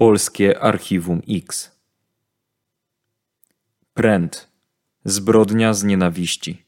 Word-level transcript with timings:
Polskie 0.00 0.60
Archiwum 0.60 1.22
X. 1.28 1.70
Pręt. 3.94 4.48
Zbrodnia 5.04 5.74
z 5.74 5.84
nienawiści. 5.84 6.64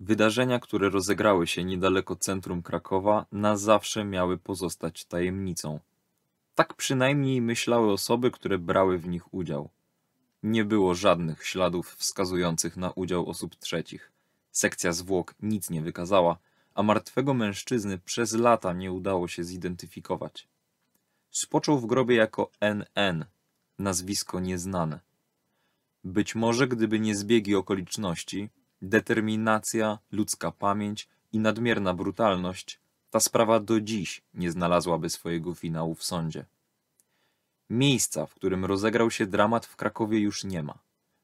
Wydarzenia, 0.00 0.58
które 0.58 0.90
rozegrały 0.90 1.46
się 1.46 1.64
niedaleko 1.64 2.16
centrum 2.16 2.62
Krakowa, 2.62 3.26
na 3.32 3.56
zawsze 3.56 4.04
miały 4.04 4.38
pozostać 4.38 5.04
tajemnicą. 5.04 5.80
Tak 6.54 6.74
przynajmniej 6.74 7.42
myślały 7.42 7.92
osoby, 7.92 8.30
które 8.30 8.58
brały 8.58 8.98
w 8.98 9.08
nich 9.08 9.34
udział. 9.34 9.70
Nie 10.42 10.64
było 10.64 10.94
żadnych 10.94 11.46
śladów 11.46 11.94
wskazujących 11.94 12.76
na 12.76 12.90
udział 12.90 13.28
osób 13.28 13.56
trzecich. 13.56 14.12
Sekcja 14.52 14.92
zwłok 14.92 15.34
nic 15.42 15.70
nie 15.70 15.82
wykazała, 15.82 16.38
a 16.74 16.82
martwego 16.82 17.34
mężczyzny 17.34 17.98
przez 17.98 18.32
lata 18.32 18.72
nie 18.72 18.92
udało 18.92 19.28
się 19.28 19.44
zidentyfikować. 19.44 20.48
Spoczął 21.30 21.78
w 21.78 21.86
grobie 21.86 22.16
jako 22.16 22.50
NN, 22.60 23.24
nazwisko 23.78 24.40
nieznane. 24.40 25.00
Być 26.04 26.34
może 26.34 26.68
gdyby 26.68 27.00
nie 27.00 27.16
zbiegi 27.16 27.54
okoliczności, 27.54 28.50
determinacja, 28.82 29.98
ludzka 30.12 30.50
pamięć 30.50 31.08
i 31.32 31.38
nadmierna 31.38 31.94
brutalność, 31.94 32.80
ta 33.14 33.20
sprawa 33.20 33.60
do 33.60 33.80
dziś 33.80 34.22
nie 34.34 34.50
znalazłaby 34.50 35.10
swojego 35.10 35.54
finału 35.54 35.94
w 35.94 36.04
sądzie. 36.04 36.44
Miejsca, 37.70 38.26
w 38.26 38.34
którym 38.34 38.64
rozegrał 38.64 39.10
się 39.10 39.26
dramat 39.26 39.66
w 39.66 39.76
Krakowie 39.76 40.18
już 40.18 40.44
nie 40.44 40.62
ma. 40.62 40.78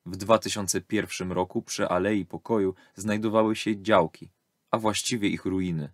W 0.06 0.16
2001 0.16 1.32
roku 1.32 1.62
przy 1.62 1.88
Alei 1.88 2.24
Pokoju 2.26 2.74
znajdowały 2.94 3.56
się 3.56 3.82
działki, 3.82 4.30
a 4.70 4.78
właściwie 4.78 5.28
ich 5.28 5.44
ruiny. 5.44 5.92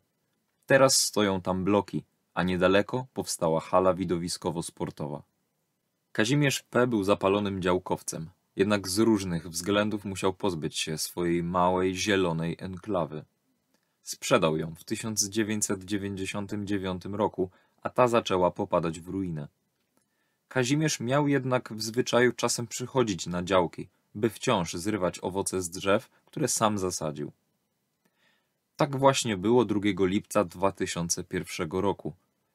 Teraz 0.66 0.96
stoją 0.96 1.40
tam 1.40 1.64
bloki, 1.64 2.04
a 2.34 2.42
niedaleko 2.42 3.06
powstała 3.14 3.60
hala 3.60 3.94
widowiskowo-sportowa. 3.94 5.22
Kazimierz 6.12 6.62
P. 6.62 6.86
był 6.86 7.04
zapalonym 7.04 7.62
działkowcem, 7.62 8.30
jednak 8.56 8.88
z 8.88 8.98
różnych 8.98 9.48
względów 9.48 10.04
musiał 10.04 10.32
pozbyć 10.32 10.78
się 10.78 10.98
swojej 10.98 11.42
małej, 11.42 11.94
zielonej 11.94 12.56
enklawy. 12.58 13.24
Sprzedał 14.06 14.56
ją 14.56 14.74
w 14.74 14.84
1999 14.84 17.04
roku, 17.04 17.50
a 17.82 17.90
ta 17.90 18.08
zaczęła 18.08 18.50
popadać 18.50 19.00
w 19.00 19.08
ruinę. 19.08 19.48
Kazimierz 20.48 21.00
miał 21.00 21.28
jednak 21.28 21.72
w 21.72 21.82
zwyczaju 21.82 22.32
czasem 22.32 22.66
przychodzić 22.66 23.26
na 23.26 23.42
działki, 23.42 23.88
by 24.14 24.30
wciąż 24.30 24.74
zrywać 24.74 25.18
owoce 25.22 25.62
z 25.62 25.70
drzew, 25.70 26.10
które 26.26 26.48
sam 26.48 26.78
zasadził. 26.78 27.32
Tak 28.76 28.96
właśnie 28.96 29.36
było 29.36 29.64
2 29.64 29.80
lipca 29.98 30.44
2001 30.44 31.70
roku. 31.70 32.12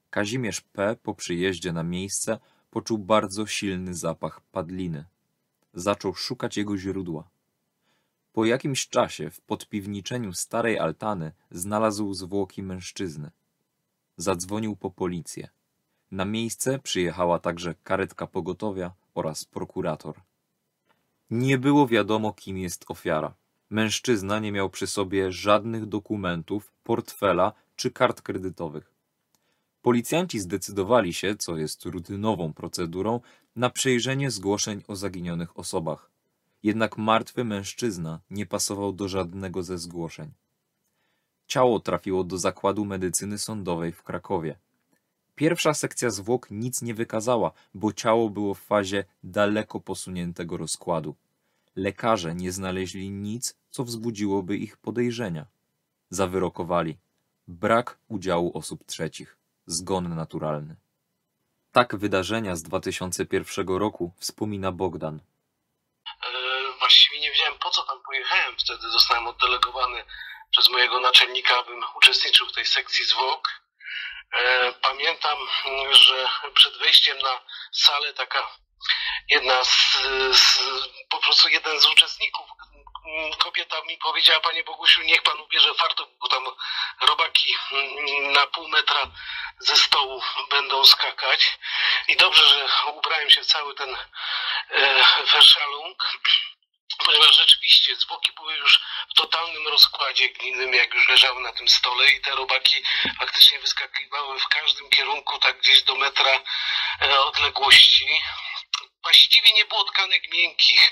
Kazimierz 0.10 0.62
P. 0.62 0.96
po 1.04 1.16
przyjeździe 1.16 1.74
na 1.74 1.84
miejsce 1.84 2.40
poczuł 2.70 2.98
bardzo 2.98 3.48
silny 3.48 3.94
zapach 3.94 4.42
padliny. 4.42 5.06
Zaczął 5.74 6.16
szukać 6.16 6.58
jego 6.58 6.78
źródła. 6.78 7.30
Po 8.34 8.46
jakimś 8.46 8.88
czasie 8.88 9.30
w 9.30 9.42
podpiwniczeniu 9.42 10.34
starej 10.34 10.80
altany 10.80 11.32
znalazł 11.52 12.14
zwłoki 12.14 12.64
mężczyzny. 12.64 13.32
Zadzwonił 14.18 14.76
po 14.76 14.92
policję. 14.92 15.50
Na 16.12 16.26
miejsce 16.26 16.80
przyjechała 16.80 17.40
także 17.40 17.76
karetka 17.84 18.28
pogotowia 18.28 18.92
oraz 19.16 19.46
prokurator. 19.46 20.22
Nie 21.30 21.58
było 21.58 21.88
wiadomo, 21.88 22.34
kim 22.34 22.58
jest 22.58 22.86
ofiara. 22.88 23.34
Mężczyzna 23.70 24.40
nie 24.40 24.52
miał 24.52 24.70
przy 24.70 24.88
sobie 24.88 25.32
żadnych 25.32 25.86
dokumentów, 25.86 26.74
portfela 26.84 27.53
czy 27.75 27.92
kart 27.92 28.22
kredytowych. 28.22 28.92
Policjanci 29.81 30.40
zdecydowali 30.40 31.13
się, 31.13 31.36
co 31.36 31.58
jest 31.58 31.86
rutynową 31.86 32.53
procedurą, 32.53 33.19
na 33.56 33.69
przejrzenie 33.69 34.31
zgłoszeń 34.31 34.81
o 34.88 34.96
zaginionych 34.96 35.59
osobach. 35.59 36.11
Jednak 36.64 36.98
martwy 36.98 37.44
mężczyzna 37.44 38.20
nie 38.30 38.46
pasował 38.46 38.94
do 38.94 39.08
żadnego 39.08 39.64
ze 39.64 39.78
zgłoszeń. 39.78 40.32
Ciało 41.48 41.80
trafiło 41.80 42.24
do 42.24 42.38
zakładu 42.38 42.86
medycyny 42.86 43.38
sądowej 43.38 43.92
w 43.92 44.04
Krakowie. 44.04 44.56
Pierwsza 45.36 45.74
sekcja 45.74 46.10
zwłok 46.10 46.48
nic 46.52 46.82
nie 46.82 46.94
wykazała, 46.94 47.52
bo 47.74 47.94
ciało 47.94 48.30
było 48.30 48.54
w 48.54 48.62
fazie 48.62 49.04
daleko 49.24 49.80
posuniętego 49.80 50.58
rozkładu. 50.58 51.16
Lekarze 51.76 52.36
nie 52.36 52.52
znaleźli 52.52 53.10
nic, 53.10 53.56
co 53.70 53.84
wzbudziłoby 53.84 54.58
ich 54.58 54.78
podejrzenia. 54.78 55.46
Zawyrokowali 56.10 56.98
brak 57.48 57.98
udziału 58.08 58.58
osób 58.58 58.84
trzecich, 58.86 59.38
zgon 59.66 60.16
naturalny. 60.16 60.76
Tak 61.72 61.96
wydarzenia 61.96 62.56
z 62.56 62.64
2001 62.64 63.68
roku 63.68 64.12
wspomina 64.18 64.72
Bogdan. 64.72 65.16
E, 65.16 65.22
właściwie 66.80 67.20
nie 67.20 67.32
wiedziałem 67.32 67.54
po 67.60 67.61
co 67.72 67.84
tam 67.84 68.02
pojechałem. 68.04 68.56
Wtedy 68.58 68.90
zostałem 68.90 69.28
oddelegowany 69.28 70.06
przez 70.52 70.70
mojego 70.70 71.00
naczelnika, 71.00 71.58
abym 71.58 71.84
uczestniczył 71.96 72.48
w 72.48 72.54
tej 72.54 72.66
sekcji 72.66 73.06
zwłok. 73.06 73.50
E, 74.34 74.74
pamiętam, 74.74 75.38
że 75.92 76.30
przed 76.54 76.78
wejściem 76.78 77.18
na 77.18 77.42
salę 77.72 78.14
taka 78.14 78.48
jedna 79.30 79.64
z, 79.64 79.98
z, 80.31 80.60
po 81.10 81.20
prostu 81.20 81.50
jeden 81.50 81.80
z 81.80 81.86
uczestników, 81.86 82.48
kobieta 83.38 83.81
mi 83.81 83.98
powiedziała, 83.98 84.40
panie 84.40 84.64
Bogusiu, 84.64 85.02
niech 85.02 85.24
pan 85.24 85.40
ubierze 85.40 85.74
fartuch, 85.74 86.10
bo 86.20 86.28
tam 86.28 86.44
robaki 87.02 87.56
na 88.22 88.48
pół 88.48 88.68
metra 88.68 89.12
ze 89.60 89.78
stołu 89.78 90.22
będą 90.50 90.86
skakać. 90.86 91.60
I 92.08 92.16
dobrze, 92.16 92.48
że 92.48 92.92
ubrałem 92.92 93.30
się 93.30 93.42
w 93.42 93.46
cały 93.46 93.76
ten 93.76 93.98
e, 94.70 95.04
ponieważ 97.06 97.35
rzeczywiście 97.35 97.95
zwłoki 97.95 98.31
były 98.31 98.57
już 98.57 98.81
w 99.12 99.13
totalnym 99.13 99.67
rozkładzie 99.67 100.29
glinnym, 100.29 100.73
jak 100.73 100.94
już 100.94 101.07
leżały 101.07 101.41
na 101.41 101.51
tym 101.51 101.67
stole 101.67 102.09
i 102.09 102.22
te 102.22 102.31
robaki 102.31 102.84
faktycznie 103.19 103.59
wyskakiwały 103.59 104.39
w 104.39 104.47
każdym 104.47 104.89
kierunku, 104.89 105.39
tak 105.39 105.59
gdzieś 105.59 105.84
do 105.84 105.95
metra 105.95 106.44
e, 107.01 107.19
odległości. 107.19 108.07
Właściwie 109.03 109.53
nie 109.53 109.66
było 109.66 109.84
tkanek 109.84 110.34
miękkich. 110.34 110.91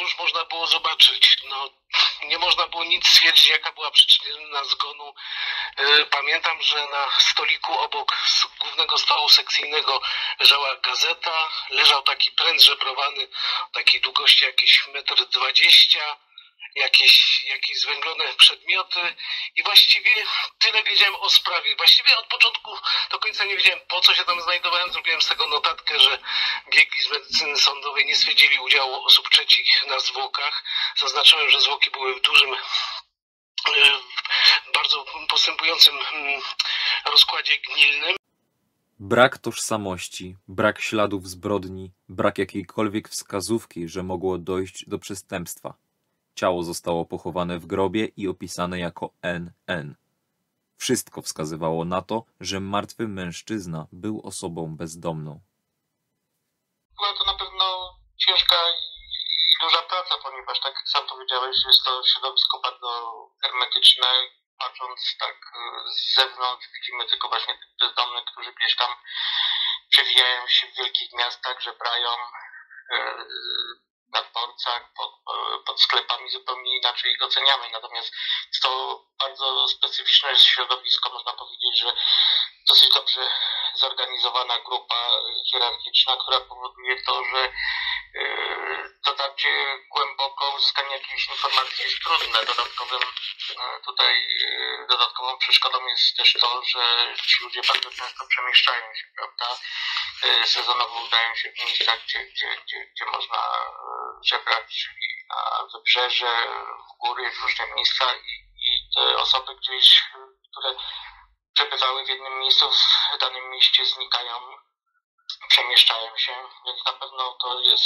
Cóż 0.00 0.18
można 0.18 0.44
było 0.44 0.66
zobaczyć? 0.66 1.36
No, 1.44 1.70
nie 2.22 2.38
można 2.38 2.66
było 2.66 2.84
nic 2.84 3.08
stwierdzić, 3.08 3.48
jaka 3.48 3.72
była 3.72 3.90
przyczyna 3.90 4.64
zgonu. 4.64 5.14
E, 5.76 6.04
pamiętam, 6.04 6.62
że 6.62 6.88
na 6.88 7.10
stoliku 7.18 7.78
obok 7.78 8.16
głównego 8.60 8.98
stołu 8.98 9.28
sekcyjnego 9.28 10.00
leżała 10.38 10.76
gazeta, 10.76 11.48
leżał 11.70 12.02
taki 12.02 12.30
pręt 12.30 12.62
żebrowany 12.62 13.28
takiej 13.72 14.00
długości 14.00 14.44
jakieś 14.44 14.86
metr 14.86 15.24
dwadzieścia 15.24 16.16
jakieś, 16.74 17.44
jakieś 17.44 17.80
zwęglone 17.80 18.24
przedmioty 18.34 19.00
i 19.56 19.62
właściwie 19.62 20.10
tyle 20.58 20.82
wiedziałem 20.82 21.14
o 21.14 21.30
sprawie. 21.30 21.76
Właściwie 21.76 22.16
od 22.16 22.26
początku 22.26 22.70
do 23.10 23.18
końca 23.18 23.44
nie 23.44 23.56
wiedziałem 23.56 23.80
po 23.88 24.00
co 24.00 24.14
się 24.14 24.24
tam 24.24 24.42
znajdowałem. 24.42 24.92
Zrobiłem 24.92 25.22
z 25.22 25.26
tego 25.26 25.46
notatkę, 25.46 26.00
że 26.00 26.18
biegli 26.70 27.02
z 27.02 27.10
medycyny 27.10 27.56
sądowej 27.56 28.06
nie 28.06 28.16
stwierdzili 28.16 28.58
udziału 28.58 29.04
osób 29.04 29.28
trzecich 29.30 29.86
na 29.86 30.00
zwłokach. 30.00 30.64
Zaznaczyłem, 30.96 31.50
że 31.50 31.60
zwłoki 31.60 31.90
były 31.90 32.14
w 32.14 32.20
dużym 32.20 32.54
e, 32.54 32.58
bardzo 34.74 35.04
postępującym 35.28 35.94
mm, 36.12 36.40
rozkładzie 37.04 37.58
gnilnym. 37.58 38.16
Brak 38.98 39.38
tożsamości, 39.38 40.36
brak 40.48 40.80
śladów 40.80 41.28
zbrodni, 41.28 41.90
brak 42.08 42.38
jakiejkolwiek 42.38 43.08
wskazówki, 43.08 43.88
że 43.88 44.02
mogło 44.02 44.38
dojść 44.38 44.84
do 44.86 44.98
przestępstwa. 44.98 45.74
Ciało 46.40 46.62
zostało 46.62 47.02
pochowane 47.04 47.58
w 47.58 47.66
grobie 47.66 48.04
i 48.20 48.28
opisane 48.28 48.78
jako 48.78 49.04
NN. 49.22 49.88
Wszystko 50.76 51.22
wskazywało 51.22 51.84
na 51.84 52.02
to, 52.02 52.24
że 52.40 52.60
martwy 52.60 53.08
mężczyzna 53.08 53.86
był 53.92 54.20
osobą 54.24 54.76
bezdomną. 54.76 55.40
Była 56.96 57.12
to 57.18 57.24
na 57.32 57.38
pewno 57.38 57.66
ciężka 58.24 58.56
i 59.50 59.52
duża 59.62 59.82
praca, 59.82 60.14
ponieważ 60.24 60.60
tak 60.60 60.74
jak 60.74 60.88
sam 60.88 61.04
powiedziałeś, 61.12 61.56
jest 61.66 61.84
to 61.84 62.02
środowisko 62.10 62.60
bardzo 62.60 62.90
hermetyczne. 63.42 64.06
Patrząc 64.58 65.16
tak 65.20 65.36
z 65.96 66.14
zewnątrz 66.14 66.66
widzimy 66.74 67.04
tylko 67.10 67.28
właśnie 67.28 67.54
tych 67.54 67.72
bezdomnych, 67.80 68.24
którzy 68.32 68.52
gdzieś 68.52 68.76
tam 68.76 68.90
przewijają 69.88 70.46
się 70.48 70.66
w 70.66 70.76
wielkich 70.76 71.12
miastach, 71.12 71.60
żebrają, 71.60 72.10
dworcach, 74.60 74.92
pod, 74.96 75.10
pod 75.66 75.80
sklepami 75.80 76.30
zupełnie 76.30 76.76
inaczej 76.76 77.12
ich 77.12 77.22
oceniamy. 77.22 77.70
Natomiast 77.72 78.12
jest 78.46 78.62
to 78.62 79.00
bardzo 79.18 79.68
specyficzne 79.68 80.36
środowisko, 80.36 81.10
można 81.10 81.32
powiedzieć, 81.32 81.78
że 81.78 81.92
dosyć 82.68 82.94
dobrze 82.94 83.30
zorganizowana 83.74 84.58
grupa 84.58 85.10
hierarchiczna, 85.50 86.16
która 86.16 86.40
powoduje 86.40 87.02
to, 87.02 87.24
że 87.24 87.52
dotarcie 89.04 89.48
głęboko, 89.90 90.50
uzyskanie 90.56 90.92
jakichś 90.92 91.28
informacji 91.28 91.84
jest 91.84 92.02
trudne. 92.02 92.44
Dodatkowym 92.44 93.00
yy, 93.48 93.80
tutaj 93.86 94.14
yy, 94.40 94.86
dodatkową 94.88 95.38
przeszkodą 95.38 95.86
jest 95.86 96.16
też 96.16 96.32
to, 96.32 96.62
że 96.64 97.14
ci 97.26 97.44
ludzie 97.44 97.60
bardzo 97.68 97.90
często 97.90 98.26
przemieszczają 98.26 98.94
się, 98.94 99.06
prawda? 99.16 99.60
Sezonowo 100.44 101.00
udają 101.00 101.34
się 101.34 101.52
w 101.52 101.64
miejsca, 101.64 101.96
gdzie, 101.96 102.24
gdzie, 102.24 102.56
gdzie, 102.64 102.86
gdzie 102.86 103.04
można 103.04 103.50
czyli 104.68 105.26
na 105.28 105.68
wybrzeże, 105.72 106.48
w 106.88 106.98
góry, 106.98 107.30
w 107.30 107.42
różne 107.42 107.66
miejsca 107.76 108.14
i, 108.14 108.32
i 108.56 108.90
te 108.94 109.16
osoby 109.16 109.54
gdzieś, 109.56 110.02
które 110.50 110.74
przebywały 111.54 112.04
w 112.04 112.08
jednym 112.08 112.38
miejscu, 112.38 112.70
w 113.14 113.18
danym 113.18 113.50
mieście 113.50 113.86
znikają, 113.86 114.56
przemieszczają 115.48 116.16
się, 116.16 116.32
więc 116.66 116.86
na 116.86 116.92
pewno 116.92 117.36
to 117.42 117.60
jest, 117.60 117.84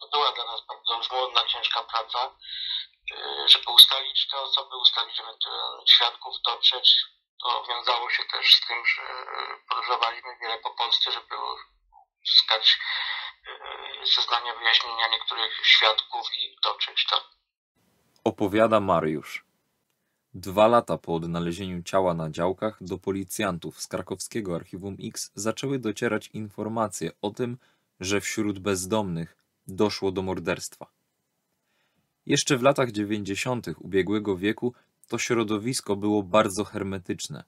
to 0.00 0.08
była 0.08 0.32
dla 0.32 0.44
nas 0.44 0.60
bardzo 0.68 1.02
żmudna, 1.02 1.44
ciężka 1.44 1.82
praca, 1.82 2.36
y, 3.12 3.48
żeby 3.48 3.70
ustalić 3.70 4.28
te 4.28 4.40
osoby, 4.40 4.76
ustalić 4.76 5.20
ewentualnych 5.20 5.88
świadków, 5.90 6.34
dotrzeć. 6.44 7.04
To 7.42 7.64
wiązało 7.68 8.10
się 8.10 8.24
też 8.24 8.54
z 8.54 8.66
tym, 8.66 8.86
że 8.86 9.02
podróżowaliśmy 9.68 10.36
wiele 10.42 10.58
po 10.58 10.70
Polsce, 10.70 11.12
żeby 11.12 11.34
uzyskać 12.22 12.78
y, 14.02 14.06
zeznania, 14.06 14.54
wyjaśnienia 14.54 15.08
niektórych 15.08 15.66
świadków 15.66 16.26
i 16.38 16.56
dotrzeć 16.64 17.06
do. 17.10 17.22
Opowiada 18.24 18.80
Mariusz. 18.80 19.44
Dwa 20.34 20.66
lata 20.66 20.98
po 20.98 21.14
odnalezieniu 21.14 21.82
ciała 21.82 22.14
na 22.14 22.30
działkach 22.30 22.82
do 22.82 22.98
policjantów 22.98 23.80
z 23.80 23.86
krakowskiego 23.86 24.56
Archiwum 24.56 24.96
X 25.00 25.32
zaczęły 25.34 25.78
docierać 25.78 26.28
informacje 26.28 27.10
o 27.22 27.30
tym, 27.30 27.56
że 28.00 28.20
wśród 28.20 28.58
bezdomnych 28.58 29.36
doszło 29.66 30.12
do 30.12 30.22
morderstwa. 30.22 30.86
Jeszcze 32.26 32.58
w 32.58 32.62
latach 32.62 32.90
dziewięćdziesiątych 32.90 33.84
ubiegłego 33.84 34.36
wieku 34.36 34.74
to 35.08 35.18
środowisko 35.18 35.96
było 35.96 36.22
bardzo 36.22 36.64
hermetyczne. 36.64 37.44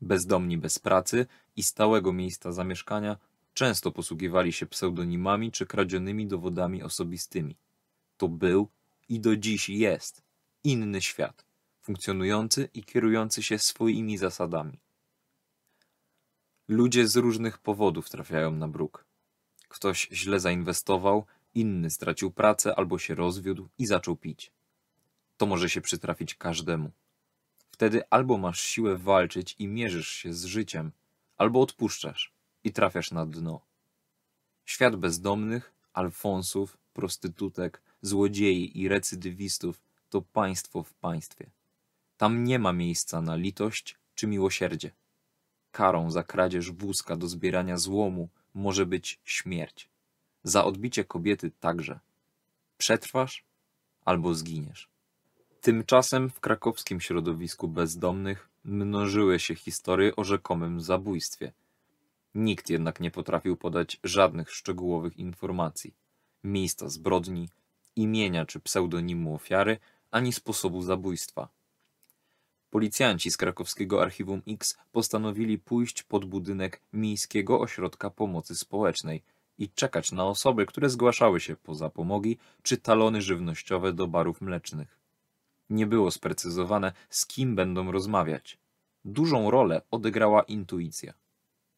Bezdomni 0.00 0.58
bez 0.58 0.78
pracy 0.78 1.26
i 1.56 1.62
stałego 1.62 2.12
miejsca 2.12 2.52
zamieszkania 2.52 3.16
często 3.54 3.92
posługiwali 3.92 4.52
się 4.52 4.66
pseudonimami 4.66 5.52
czy 5.52 5.66
kradzionymi 5.66 6.26
dowodami 6.26 6.82
osobistymi. 6.82 7.56
To 8.16 8.28
był 8.28 8.68
i 9.08 9.20
do 9.20 9.36
dziś 9.36 9.68
jest 9.68 10.22
inny 10.64 11.02
świat 11.02 11.47
funkcjonujący 11.88 12.68
i 12.74 12.84
kierujący 12.84 13.42
się 13.42 13.58
swoimi 13.58 14.18
zasadami. 14.18 14.78
Ludzie 16.68 17.08
z 17.08 17.16
różnych 17.16 17.58
powodów 17.58 18.10
trafiają 18.10 18.50
na 18.50 18.68
bruk. 18.68 19.04
Ktoś 19.68 20.08
źle 20.12 20.40
zainwestował, 20.40 21.26
inny 21.54 21.90
stracił 21.90 22.30
pracę 22.30 22.74
albo 22.78 22.98
się 22.98 23.14
rozwiódł 23.14 23.68
i 23.78 23.86
zaczął 23.86 24.16
pić. 24.16 24.52
To 25.36 25.46
może 25.46 25.70
się 25.70 25.80
przytrafić 25.80 26.34
każdemu. 26.34 26.90
Wtedy 27.70 28.02
albo 28.10 28.38
masz 28.38 28.60
siłę 28.60 28.96
walczyć 28.96 29.56
i 29.58 29.68
mierzysz 29.68 30.08
się 30.08 30.32
z 30.34 30.44
życiem, 30.44 30.92
albo 31.36 31.60
odpuszczasz 31.60 32.32
i 32.64 32.72
trafiasz 32.72 33.10
na 33.10 33.26
dno. 33.26 33.60
Świat 34.64 34.96
bezdomnych, 34.96 35.72
alfonsów, 35.92 36.78
prostytutek, 36.92 37.82
złodziei 38.02 38.80
i 38.80 38.88
recydywistów 38.88 39.82
to 40.08 40.22
państwo 40.22 40.82
w 40.82 40.94
państwie. 40.94 41.57
Tam 42.18 42.44
nie 42.44 42.58
ma 42.58 42.72
miejsca 42.72 43.22
na 43.22 43.36
litość 43.36 43.96
czy 44.14 44.26
miłosierdzie. 44.26 44.90
Karą 45.72 46.10
za 46.10 46.22
kradzież 46.22 46.72
wózka 46.72 47.16
do 47.16 47.28
zbierania 47.28 47.76
złomu 47.76 48.28
może 48.54 48.86
być 48.86 49.20
śmierć. 49.24 49.88
Za 50.42 50.64
odbicie 50.64 51.04
kobiety 51.04 51.50
także. 51.60 52.00
Przetrwasz 52.78 53.44
albo 54.04 54.34
zginiesz. 54.34 54.88
Tymczasem 55.60 56.30
w 56.30 56.40
krakowskim 56.40 57.00
środowisku 57.00 57.68
bezdomnych 57.68 58.48
mnożyły 58.64 59.38
się 59.38 59.54
historie 59.54 60.16
o 60.16 60.24
rzekomym 60.24 60.80
zabójstwie. 60.80 61.52
Nikt 62.34 62.70
jednak 62.70 63.00
nie 63.00 63.10
potrafił 63.10 63.56
podać 63.56 64.00
żadnych 64.04 64.50
szczegółowych 64.50 65.16
informacji, 65.16 65.94
miejsca 66.44 66.88
zbrodni, 66.88 67.48
imienia 67.96 68.46
czy 68.46 68.60
pseudonimu 68.60 69.34
ofiary, 69.34 69.78
ani 70.10 70.32
sposobu 70.32 70.82
zabójstwa. 70.82 71.48
Policjanci 72.70 73.30
z 73.30 73.36
krakowskiego 73.36 74.02
Archiwum 74.02 74.42
X 74.48 74.78
postanowili 74.92 75.58
pójść 75.58 76.02
pod 76.02 76.24
budynek 76.24 76.80
Miejskiego 76.92 77.60
Ośrodka 77.60 78.10
Pomocy 78.10 78.54
Społecznej 78.54 79.22
i 79.58 79.70
czekać 79.70 80.12
na 80.12 80.24
osoby, 80.24 80.66
które 80.66 80.88
zgłaszały 80.90 81.40
się 81.40 81.56
po 81.56 81.74
zapomogi 81.74 82.38
czy 82.62 82.76
talony 82.76 83.22
żywnościowe 83.22 83.92
do 83.92 84.06
barów 84.06 84.40
mlecznych. 84.40 84.98
Nie 85.70 85.86
było 85.86 86.10
sprecyzowane, 86.10 86.92
z 87.10 87.26
kim 87.26 87.56
będą 87.56 87.92
rozmawiać. 87.92 88.58
Dużą 89.04 89.50
rolę 89.50 89.82
odegrała 89.90 90.42
intuicja. 90.42 91.12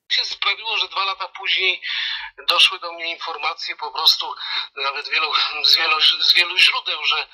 się 0.09 0.25
sprawiło, 0.25 0.77
że 0.77 0.89
dwa 0.89 1.05
lata 1.05 1.29
później 1.39 1.81
doszły 2.49 2.79
do 2.81 2.93
mnie 2.93 3.11
informacje 3.11 3.77
po 3.77 3.93
prostu 3.93 4.27
nawet 4.77 5.09
wielu, 5.09 5.27
z, 5.65 5.77
wielu, 5.77 6.01
z 6.23 6.35
wielu 6.35 6.59
źródeł, 6.59 7.05
że 7.05 7.27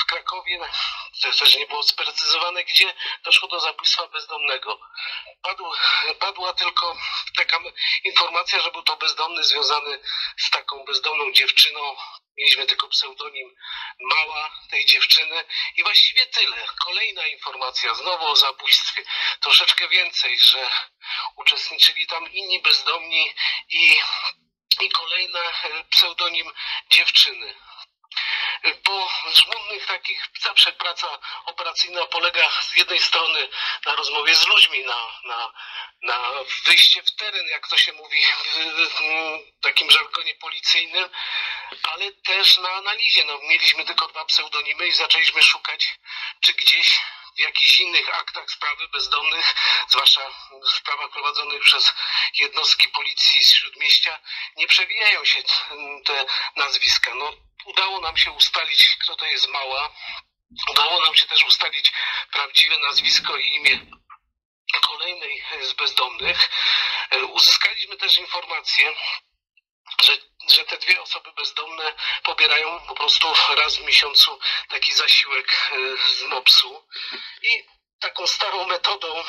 w 0.00 0.04
Krakowie, 0.06 0.60
też 1.38 1.56
nie 1.56 1.66
było 1.66 1.82
sprecyzowane, 1.82 2.64
gdzie 2.64 2.94
doszło 3.24 3.48
do 3.48 3.60
zabójstwa 3.60 4.06
bezdomnego. 4.06 4.80
Padł, 5.42 5.64
padła 6.18 6.52
tylko 6.52 6.96
taka 7.36 7.60
informacja, 8.04 8.60
że 8.60 8.70
był 8.70 8.82
to 8.82 8.96
bezdomny 8.96 9.44
związany 9.44 10.00
z 10.36 10.50
taką 10.50 10.84
bezdomną 10.84 11.32
dziewczyną. 11.32 11.96
Mieliśmy 12.36 12.66
tylko 12.66 12.88
pseudonim 12.88 13.56
Mała 14.00 14.50
tej 14.70 14.84
dziewczyny 14.84 15.44
i 15.76 15.82
właściwie 15.82 16.26
tyle. 16.26 16.66
Kolejna 16.84 17.26
informacja, 17.26 17.94
znowu 17.94 18.26
o 18.26 18.36
zabójstwie, 18.36 19.02
troszeczkę 19.40 19.88
więcej, 19.88 20.38
że 20.38 20.70
uczestniczyli 21.36 22.06
tam 22.06 22.32
inni 22.32 22.62
bezdomni 22.62 23.34
i, 23.68 24.00
i 24.80 24.88
kolejna 24.90 25.40
pseudonim 25.90 26.52
dziewczyny 26.90 27.54
po 28.72 29.08
żmudnych 29.34 29.86
takich, 29.86 30.26
zawsze 30.40 30.72
praca 30.72 31.18
operacyjna 31.44 32.06
polega 32.06 32.48
z 32.62 32.76
jednej 32.76 33.00
strony 33.00 33.48
na 33.86 33.94
rozmowie 33.94 34.34
z 34.34 34.46
ludźmi, 34.46 34.84
na, 34.84 35.20
na, 35.24 35.52
na 36.02 36.30
wyjście 36.64 37.02
w 37.02 37.16
teren, 37.16 37.46
jak 37.46 37.68
to 37.68 37.76
się 37.76 37.92
mówi 37.92 38.20
w 38.90 39.60
takim 39.60 39.90
żargonie 39.90 40.34
policyjnym, 40.34 41.10
ale 41.82 42.12
też 42.12 42.56
na 42.58 42.70
analizie. 42.70 43.24
No, 43.24 43.38
mieliśmy 43.42 43.84
tylko 43.84 44.08
dwa 44.08 44.24
pseudonimy 44.24 44.88
i 44.88 44.92
zaczęliśmy 44.92 45.42
szukać, 45.42 45.98
czy 46.40 46.52
gdzieś 46.52 47.00
w 47.36 47.40
jakichś 47.40 47.78
innych 47.78 48.14
aktach 48.14 48.50
sprawy 48.50 48.88
bezdomnych, 48.88 49.54
zwłaszcza 49.88 50.30
w 50.64 50.72
sprawach 50.76 51.10
prowadzonych 51.10 51.62
przez 51.62 51.92
jednostki 52.38 52.88
policji 52.88 53.44
z 53.44 53.54
Śródmieścia, 53.54 54.20
nie 54.56 54.66
przewijają 54.66 55.24
się 55.24 55.42
te 56.04 56.26
nazwiska. 56.56 57.14
No, 57.14 57.32
udało 57.64 58.00
nam 58.00 58.16
się 58.16 58.30
ustalić, 58.30 58.96
kto 59.02 59.16
to 59.16 59.26
jest 59.26 59.48
Mała. 59.48 59.94
Udało 60.70 61.04
nam 61.04 61.14
się 61.14 61.26
też 61.26 61.44
ustalić 61.44 61.92
prawdziwe 62.32 62.78
nazwisko 62.78 63.36
i 63.36 63.54
imię 63.54 63.86
kolejnej 64.80 65.44
z 65.62 65.72
bezdomnych. 65.72 66.50
Uzyskaliśmy 67.32 67.96
też 67.96 68.18
informację, 68.18 68.94
że, 70.02 70.16
że 70.48 70.64
te 70.64 70.78
dwie 70.78 71.02
osoby 71.02 71.32
bezdomne 71.32 71.92
pobierają 72.22 72.80
po 72.88 72.94
prostu 72.94 73.34
raz 73.54 73.76
w 73.76 73.84
miesiącu 73.84 74.38
taki 74.68 74.92
zasiłek 74.92 75.70
z 76.18 76.22
MOPS-u 76.22 76.88
i 77.42 77.64
taką 78.00 78.26
starą 78.26 78.66
metodą, 78.66 79.24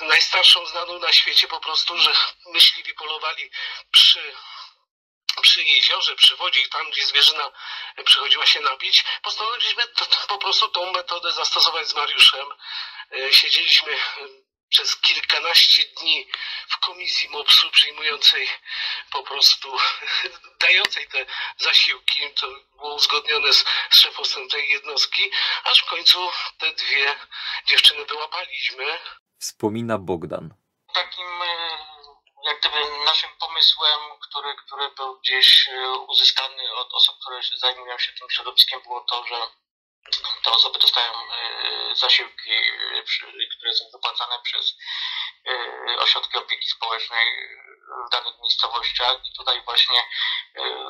najstarszą 0.00 0.66
znaną 0.66 0.98
na 0.98 1.12
świecie 1.12 1.48
po 1.48 1.60
prostu, 1.60 1.98
że 1.98 2.12
myśliwi 2.46 2.94
polowali 2.94 3.50
przy 3.92 4.34
przy 5.42 5.62
jeziorze, 5.62 6.16
przy 6.16 6.36
wodzie, 6.36 6.68
tam 6.68 6.90
gdzie 6.90 7.06
zwierzyna 7.06 7.52
przychodziła 8.04 8.46
się 8.46 8.60
napić, 8.60 9.04
postanowiliśmy 9.22 9.82
po 10.28 10.38
prostu 10.38 10.68
tą 10.68 10.92
metodę 10.92 11.32
zastosować 11.32 11.88
z 11.88 11.94
Mariuszem. 11.94 12.46
Siedzieliśmy 13.30 13.98
przez 14.68 14.96
kilkanaście 14.96 15.84
dni 15.84 16.28
w 16.68 16.78
komisji 16.78 17.28
MOPS-u 17.28 17.70
przyjmującej 17.70 18.48
po 19.12 19.22
prostu, 19.22 19.76
dającej 20.60 21.08
te 21.08 21.26
zasiłki, 21.56 22.20
to 22.40 22.46
było 22.76 22.94
uzgodnione 22.94 23.52
z, 23.52 23.64
z 23.90 24.00
szefostwem 24.00 24.48
tej 24.48 24.68
jednostki, 24.68 25.30
aż 25.64 25.82
w 25.82 25.90
końcu 25.90 26.30
te 26.58 26.72
dwie 26.72 27.14
dziewczyny 27.66 28.04
wyłapaliśmy. 28.04 28.98
Wspomina 29.38 29.98
Bogdan. 29.98 30.54
Takim 30.94 31.26
jak 32.44 32.60
gdyby 32.60 33.04
naszym 33.04 33.30
pomysłem, 33.40 34.00
który, 34.20 34.54
który 34.54 34.90
był 34.90 35.18
gdzieś 35.20 35.68
e, 35.68 35.90
uzyskany 35.90 36.74
od 36.74 36.94
osób, 36.94 37.16
które 37.20 37.40
zajmują 37.56 37.98
się 37.98 38.12
tym 38.12 38.30
środowiskiem, 38.30 38.80
było 38.82 39.00
to, 39.00 39.24
że 39.26 39.34
te 40.44 40.50
osoby 40.50 40.78
dostają 40.78 41.12
e, 41.12 41.96
zasiłki, 41.96 42.52
e, 42.52 43.02
które 43.56 43.74
są 43.74 43.84
wypłacane 43.92 44.42
przez 44.42 44.78
ośrodki 45.98 46.38
opieki 46.38 46.68
społecznej 46.68 47.26
w 48.06 48.10
danych 48.12 48.34
miejscowościach 48.42 49.16
i 49.24 49.36
tutaj 49.36 49.62
właśnie 49.62 50.02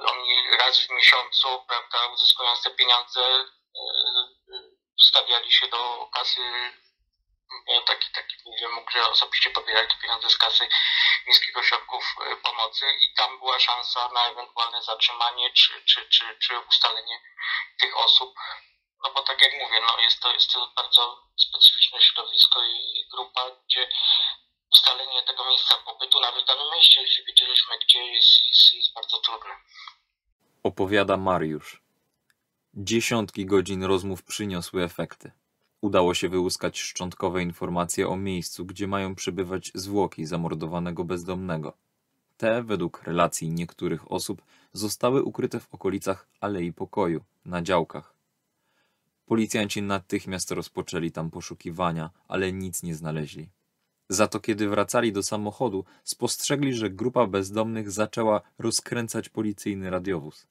oni 0.07 0.57
raz 0.59 0.79
w 0.79 0.91
miesiącu, 0.91 1.65
prawda, 1.69 2.07
uzyskując 2.07 2.63
te 2.63 2.71
pieniądze, 2.71 3.45
stawiali 5.01 5.53
się 5.53 5.69
do 5.69 6.11
kasy 6.15 6.41
taki, 7.87 8.11
taki 8.13 8.37
wymóg, 8.61 8.91
że 8.91 9.09
osobiście 9.09 9.51
pobierali 9.51 9.89
te 9.89 9.97
pieniądze 10.03 10.31
z 10.31 10.37
kasy 10.37 10.69
miejskich 11.27 11.57
ośrodków 11.57 12.15
pomocy 12.43 12.87
i 12.93 13.15
tam 13.15 13.39
była 13.39 13.59
szansa 13.61 14.09
na 14.09 14.25
ewentualne 14.25 14.83
zatrzymanie 14.83 15.51
czy, 15.53 15.85
czy, 15.85 16.09
czy, 16.09 16.39
czy 16.39 16.59
ustalenie 16.59 17.21
tych 17.81 17.97
osób. 17.97 18.35
No 19.05 19.11
bo 19.15 19.23
tak 19.23 19.43
jak 19.43 19.53
mówię, 19.53 19.81
no 19.87 20.03
jest 20.03 20.21
to, 20.21 20.33
jest 20.33 20.53
to 20.53 20.73
bardzo 20.77 21.23
specyficzne 21.37 22.01
środowisko 22.01 22.65
i 22.65 23.05
grupa, 23.13 23.41
gdzie 23.67 23.89
ustalenie 24.73 25.23
tego 25.23 25.49
miejsca 25.49 25.75
pobytu, 25.87 26.21
nawet 26.21 26.45
w 26.45 26.47
danym 26.47 26.67
mieście, 26.77 27.01
jeśli 27.01 27.25
wiedzieliśmy 27.25 27.75
gdzie, 27.79 27.99
jest, 27.99 28.47
jest, 28.49 28.75
jest 28.75 28.95
bardzo 28.95 29.19
trudne. 29.19 29.51
Opowiada 30.63 31.17
Mariusz. 31.17 31.83
Dziesiątki 32.75 33.47
godzin 33.47 33.85
rozmów 33.85 34.23
przyniosły 34.23 34.85
efekty. 34.85 35.33
Udało 35.81 36.15
się 36.15 36.29
wyłuskać 36.29 36.81
szczątkowe 36.81 37.43
informacje 37.43 38.09
o 38.09 38.17
miejscu, 38.17 38.65
gdzie 38.65 38.87
mają 38.87 39.15
przebywać 39.15 39.71
zwłoki 39.75 40.27
zamordowanego 40.27 41.05
bezdomnego. 41.05 41.73
Te, 42.37 42.63
według 42.63 43.03
relacji 43.03 43.51
niektórych 43.51 44.13
osób, 44.13 44.43
zostały 44.73 45.23
ukryte 45.23 45.61
w 45.61 45.75
okolicach 45.75 46.29
Alei 46.41 46.73
Pokoju, 46.73 47.25
na 47.45 47.63
działkach. 47.63 48.18
Policjanci 49.29 49.83
natychmiast 49.83 50.51
rozpoczęli 50.51 51.11
tam 51.11 51.31
poszukiwania, 51.31 52.11
ale 52.29 52.53
nic 52.53 52.83
nie 52.83 52.95
znaleźli. 52.95 53.49
Za 54.09 54.29
to, 54.29 54.41
kiedy 54.41 54.69
wracali 54.69 55.13
do 55.13 55.23
samochodu, 55.23 55.85
spostrzegli, 56.05 56.75
że 56.75 56.91
grupa 56.91 57.27
bezdomnych 57.27 57.91
zaczęła 57.91 58.41
rozkręcać 58.59 59.29
policyjny 59.29 59.91
radiowóz. 59.91 60.47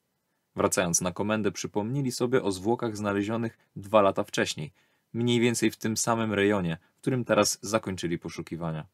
Wracając 0.56 1.02
na 1.02 1.12
komendę, 1.12 1.52
przypomnieli 1.52 2.12
sobie 2.12 2.44
o 2.44 2.52
zwłokach 2.52 2.98
znalezionych 2.98 3.58
dwa 3.76 4.02
lata 4.02 4.24
wcześniej– 4.24 4.72
mniej 5.14 5.40
więcej 5.40 5.72
w 5.72 5.78
tym 5.78 5.98
samym 5.98 6.34
rejonie, 6.34 6.78
w 6.98 7.02
którym 7.02 7.26
teraz 7.26 7.60
zakończyli 7.62 8.20
poszukiwania. 8.20 8.88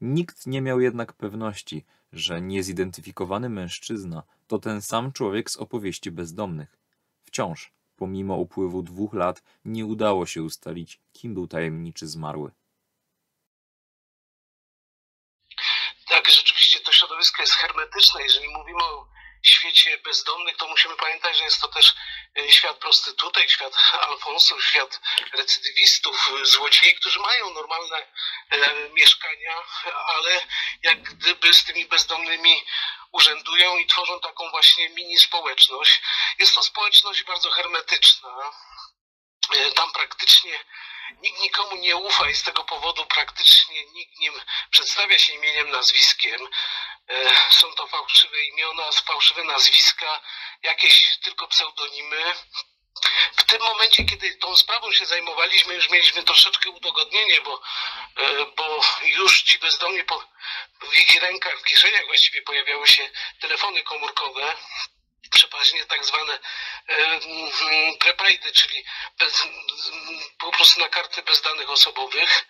Nikt 0.00 0.46
nie 0.46 0.60
miał 0.62 0.80
jednak 0.80 1.12
pewności, 1.12 1.84
że 2.12 2.40
niezidentyfikowany 2.40 3.48
mężczyzna 3.48 4.22
to 4.46 4.58
ten 4.58 4.82
sam 4.82 5.12
człowiek 5.12 5.50
z 5.50 5.56
opowieści 5.56 6.10
bezdomnych. 6.10 6.78
Wciąż, 7.22 7.72
pomimo 7.96 8.36
upływu 8.36 8.82
dwóch 8.82 9.14
lat, 9.14 9.42
nie 9.64 9.86
udało 9.86 10.26
się 10.26 10.42
ustalić, 10.42 11.00
kim 11.12 11.34
był 11.34 11.46
tajemniczy 11.48 12.06
zmarły. 12.06 12.50
Tak, 16.08 16.30
rzeczywiście 16.30 16.80
to 16.80 16.92
środowisko 16.92 17.42
jest 17.42 17.52
hermetyczne. 17.52 18.22
Jeżeli 18.22 18.48
mówimy 18.48 18.84
o 18.84 19.08
świecie 19.42 19.98
bezdomnych, 20.04 20.56
to 20.56 20.68
musimy 20.68 20.96
pamiętać, 20.96 21.38
że 21.38 21.44
jest 21.44 21.60
to 21.60 21.68
też 21.68 21.94
świat 22.50 22.78
prostytutek, 22.78 23.50
świat 23.50 23.74
alfonsów, 24.00 24.64
świat 24.64 25.00
recydywistów, 25.32 26.30
złodziei, 26.42 26.94
którzy 26.94 27.20
mają 27.20 27.50
normalne 27.50 28.06
e, 28.50 28.88
mieszkania, 28.88 29.62
ale 30.06 30.40
jak 30.82 31.02
gdyby 31.02 31.54
z 31.54 31.64
tymi 31.64 31.84
bezdomnymi 31.84 32.64
urzędują 33.12 33.78
i 33.78 33.86
tworzą 33.86 34.20
taką 34.20 34.50
właśnie 34.50 34.88
mini 34.88 35.18
społeczność. 35.18 36.00
Jest 36.38 36.54
to 36.54 36.62
społeczność 36.62 37.24
bardzo 37.24 37.50
hermetyczna. 37.50 38.52
E, 39.56 39.70
tam 39.70 39.92
praktycznie 39.92 40.64
nikt 41.20 41.40
nikomu 41.40 41.76
nie 41.76 41.96
ufa 41.96 42.30
i 42.30 42.34
z 42.34 42.42
tego 42.42 42.64
powodu 42.64 43.06
praktycznie 43.06 43.84
nikt 43.86 44.18
nie 44.18 44.32
przedstawia 44.70 45.18
się 45.18 45.32
imieniem, 45.32 45.70
nazwiskiem. 45.70 46.48
E, 47.08 47.30
są 47.50 47.72
to 47.74 47.86
fałszywe 47.86 48.44
imiona, 48.44 48.92
fałszywe 48.92 49.44
nazwiska, 49.44 50.20
jakieś 50.62 51.18
tylko 51.22 51.48
pseudonimy. 51.48 52.34
W 53.36 53.42
tym 53.42 53.62
momencie, 53.62 54.04
kiedy 54.04 54.34
tą 54.34 54.56
sprawą 54.56 54.92
się 54.92 55.06
zajmowaliśmy, 55.06 55.74
już 55.74 55.90
mieliśmy 55.90 56.22
troszeczkę 56.22 56.70
udogodnienie, 56.70 57.40
bo, 57.40 57.62
e, 58.16 58.46
bo 58.56 58.80
już 59.04 59.42
ci 59.42 59.58
bezdomni 59.58 60.04
po, 60.04 60.24
w 60.80 60.96
ich 60.96 61.22
rękach, 61.22 61.60
w 61.60 61.64
kieszeniach 61.64 62.06
właściwie 62.06 62.42
pojawiały 62.42 62.86
się 62.86 63.10
telefony 63.40 63.82
komórkowe, 63.82 64.56
przeważnie 65.30 65.84
tak 65.84 66.04
zwane 66.04 66.38
e, 66.88 67.20
prepaidy, 67.98 68.52
czyli 68.52 68.84
bez, 69.18 69.42
po 70.38 70.52
prostu 70.52 70.80
na 70.80 70.88
karty 70.88 71.22
bez 71.22 71.42
danych 71.42 71.70
osobowych, 71.70 72.46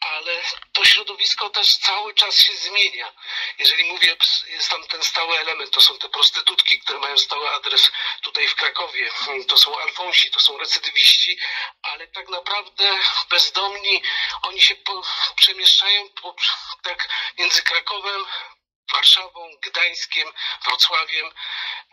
ale 0.00 0.42
to 0.72 0.84
środowisko 0.84 1.50
też 1.50 1.76
cały 1.76 2.14
czas 2.14 2.38
się 2.38 2.52
zmienia. 2.52 3.12
Jeżeli 3.58 3.84
mówię, 3.84 4.16
jest 4.46 4.70
tam 4.70 4.86
ten 4.86 5.04
stały 5.04 5.38
element, 5.38 5.70
to 5.70 5.80
są 5.80 5.98
te 5.98 6.08
prostytutki, 6.08 6.80
które 6.80 6.98
mają 6.98 7.18
stały 7.18 7.50
adres 7.50 7.90
tutaj 8.22 8.48
w 8.48 8.54
Krakowie, 8.54 9.10
to 9.48 9.56
są 9.56 9.80
alfonsi, 9.80 10.30
to 10.30 10.40
są 10.40 10.58
recydywiści, 10.58 11.38
ale 11.82 12.06
tak 12.06 12.28
naprawdę 12.28 12.98
bezdomni, 13.30 14.02
oni 14.42 14.60
się 14.60 14.76
po, 14.76 15.02
przemieszczają 15.36 16.08
po, 16.08 16.36
tak 16.82 17.08
między 17.38 17.62
Krakowem, 17.62 18.26
Warszawą, 18.92 19.50
Gdańskiem, 19.62 20.32
Wrocławiem, 20.64 21.32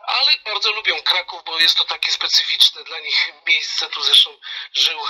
ale 0.08 0.32
bardzo 0.44 0.72
lubią 0.72 1.02
Kraków, 1.02 1.44
bo 1.44 1.60
jest 1.60 1.76
to 1.76 1.84
takie 1.84 2.12
specyficzne 2.12 2.84
dla 2.84 3.00
nich 3.00 3.32
miejsce. 3.46 3.88
Tu 3.90 4.02
zresztą 4.02 4.38
żył 4.72 5.00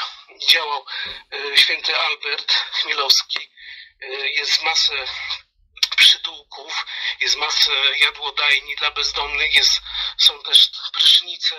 i 0.41 0.47
działał 0.47 0.87
e, 1.33 1.57
święty 1.57 1.97
Albert 1.97 2.53
Chmielowski. 2.53 3.51
E, 4.03 4.07
jest 4.29 4.63
masę 4.63 4.95
przytułków, 5.97 6.87
jest 7.21 7.37
masę 7.37 7.73
jadłodajni 8.01 8.77
dla 8.77 8.91
bezdomnych, 8.91 9.57
jest, 9.57 9.73
są 10.19 10.43
też 10.43 10.71
prysznice, 10.93 11.57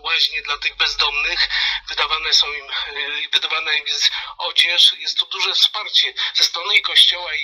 łaźnie 0.00 0.42
dla 0.42 0.58
tych 0.58 0.76
bezdomnych, 0.76 1.48
wydawane 1.88 2.32
są 2.32 2.52
im, 2.52 2.70
e, 2.70 3.28
wydawana 3.32 3.72
im 3.72 3.86
jest 3.86 4.10
odzież, 4.38 4.92
jest 4.98 5.18
to 5.18 5.26
duże 5.26 5.54
wsparcie 5.54 6.14
ze 6.34 6.44
strony 6.44 6.74
i 6.74 6.82
kościoła 6.82 7.34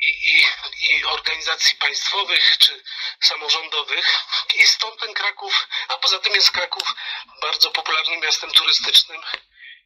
i, 0.00 0.08
i, 0.08 0.44
i 0.90 1.04
organizacji 1.04 1.76
państwowych 1.76 2.58
czy 2.58 2.82
samorządowych. 3.20 4.24
I 4.54 4.66
stąd 4.66 5.00
ten 5.00 5.14
Kraków, 5.14 5.68
a 5.88 5.98
poza 5.98 6.18
tym 6.18 6.34
jest 6.34 6.50
Kraków 6.50 6.94
bardzo 7.42 7.70
popularnym 7.70 8.20
miastem 8.20 8.50
turystycznym 8.50 9.20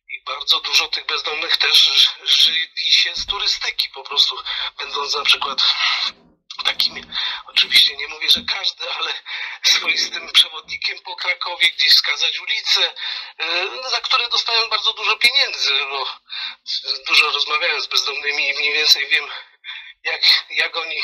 i 0.09 0.23
bardzo 0.25 0.61
dużo 0.61 0.89
tych 0.89 1.07
bezdomnych 1.07 1.57
też 1.57 1.91
żywi 2.25 2.93
się 2.93 3.15
z 3.15 3.27
turystyki, 3.27 3.91
po 3.91 4.03
prostu 4.03 4.37
będąc 4.79 5.15
na 5.15 5.25
przykład 5.25 5.63
takim, 6.65 7.15
oczywiście 7.47 7.97
nie 7.97 8.09
mówię, 8.09 8.31
że 8.31 8.41
każdy, 8.49 8.91
ale 8.91 9.13
swoistym 9.63 10.33
przewodnikiem 10.33 10.99
po 10.99 11.17
Krakowie, 11.17 11.69
gdzieś 11.71 11.91
wskazać 11.91 12.39
ulicę, 12.39 12.95
y, 13.43 13.91
za 13.91 14.01
które 14.01 14.29
dostają 14.29 14.69
bardzo 14.69 14.93
dużo 14.93 15.17
pieniędzy, 15.17 15.79
bo 15.91 16.07
dużo 17.07 17.31
rozmawiałem 17.31 17.81
z 17.81 17.87
bezdomnymi 17.87 18.49
i 18.49 18.55
mniej 18.55 18.73
więcej 18.73 19.09
wiem, 19.09 19.25
jak, 20.05 20.23
jak 20.51 20.77
oni 20.77 21.03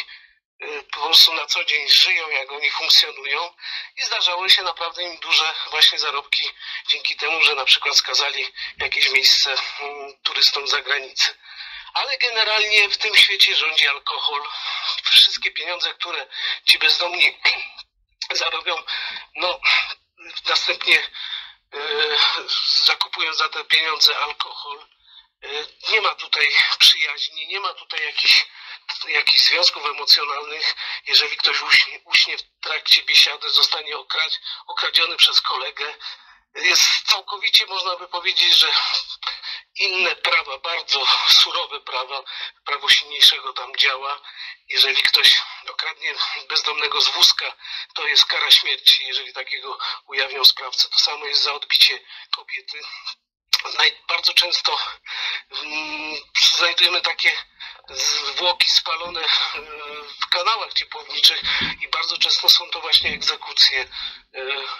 y, 0.62 0.82
po 0.92 1.00
prostu 1.00 1.34
na 1.34 1.46
co 1.46 1.64
dzień 1.64 1.88
żyją, 1.88 2.30
jak 2.30 2.52
oni 2.52 2.70
funkcjonują 2.70 3.54
i 3.96 4.04
zdarzały 4.04 4.50
się 4.50 4.62
naprawdę 4.62 5.02
im 5.02 5.18
duże 5.18 5.54
właśnie 5.70 5.98
zarobki 5.98 6.50
dzięki 6.88 7.16
temu, 7.16 7.42
że 7.42 7.54
na 7.54 7.64
przykład 7.64 7.96
skazali 7.96 8.52
jakieś 8.78 9.10
miejsce 9.10 9.56
mm, 9.80 10.22
turystom 10.22 10.68
z 10.68 10.70
zagranicy. 10.70 11.34
Ale 11.94 12.18
generalnie 12.18 12.88
w 12.88 12.98
tym 12.98 13.16
świecie 13.16 13.56
rządzi 13.56 13.88
alkohol. 13.88 14.42
Wszystkie 15.02 15.50
pieniądze, 15.50 15.94
które 15.94 16.26
ci 16.64 16.78
bezdomni 16.78 17.38
zarobią, 18.30 18.76
no 19.34 19.60
następnie 20.48 21.10
yy, 21.72 22.18
zakupują 22.86 23.34
za 23.34 23.48
te 23.48 23.64
pieniądze 23.64 24.18
alkohol. 24.18 24.86
Yy, 25.42 25.66
nie 25.92 26.00
ma 26.00 26.14
tutaj 26.14 26.46
przyjaźni, 26.78 27.46
nie 27.46 27.60
ma 27.60 27.74
tutaj 27.74 28.04
jakichś 28.04 28.46
jakichś 29.08 29.42
związków 29.42 29.84
emocjonalnych, 29.84 30.74
jeżeli 31.06 31.36
ktoś 31.36 31.62
uśnie, 31.62 32.00
uśnie 32.04 32.38
w 32.38 32.42
trakcie 32.60 33.02
biesiady, 33.02 33.50
zostanie 33.50 33.96
okrad, 33.96 34.40
okradziony 34.66 35.16
przez 35.16 35.40
kolegę. 35.40 35.94
Jest 36.54 36.82
całkowicie, 37.06 37.66
można 37.66 37.96
by 37.96 38.08
powiedzieć, 38.08 38.54
że 38.54 38.72
inne 39.76 40.16
prawa, 40.16 40.58
bardzo 40.58 41.06
surowe 41.28 41.80
prawa, 41.80 42.22
prawo 42.64 42.88
silniejszego 42.88 43.52
tam 43.52 43.76
działa. 43.76 44.20
Jeżeli 44.68 45.02
ktoś 45.02 45.42
okradnie 45.68 46.14
bezdomnego 46.48 47.00
z 47.00 47.08
wózka, 47.08 47.56
to 47.94 48.06
jest 48.06 48.26
kara 48.26 48.50
śmierci, 48.50 49.06
jeżeli 49.06 49.32
takiego 49.32 49.78
ujawnią 50.06 50.44
sprawcę. 50.44 50.88
To 50.88 50.98
samo 50.98 51.26
jest 51.26 51.42
za 51.42 51.52
odbicie 51.52 52.00
kobiety. 52.30 52.80
Bardzo 54.08 54.34
często 54.34 54.78
mm, 55.50 56.16
znajdujemy 56.42 57.00
takie 57.00 57.32
zwłoki 57.88 58.70
spalone 58.70 59.20
e, 59.20 59.26
w 60.20 60.26
kanałach 60.26 60.72
ciepłowniczych 60.72 61.42
i 61.82 61.88
bardzo 61.88 62.18
często 62.18 62.48
są 62.48 62.70
to 62.70 62.80
właśnie 62.80 63.10
egzekucje 63.10 63.80
e, 63.80 63.88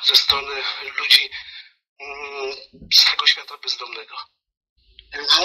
ze 0.02 0.16
strony 0.16 0.62
ludzi 0.98 1.30
mm, 2.00 2.56
z 2.94 3.04
tego 3.04 3.26
świata 3.26 3.56
bezdomnego. 3.58 4.16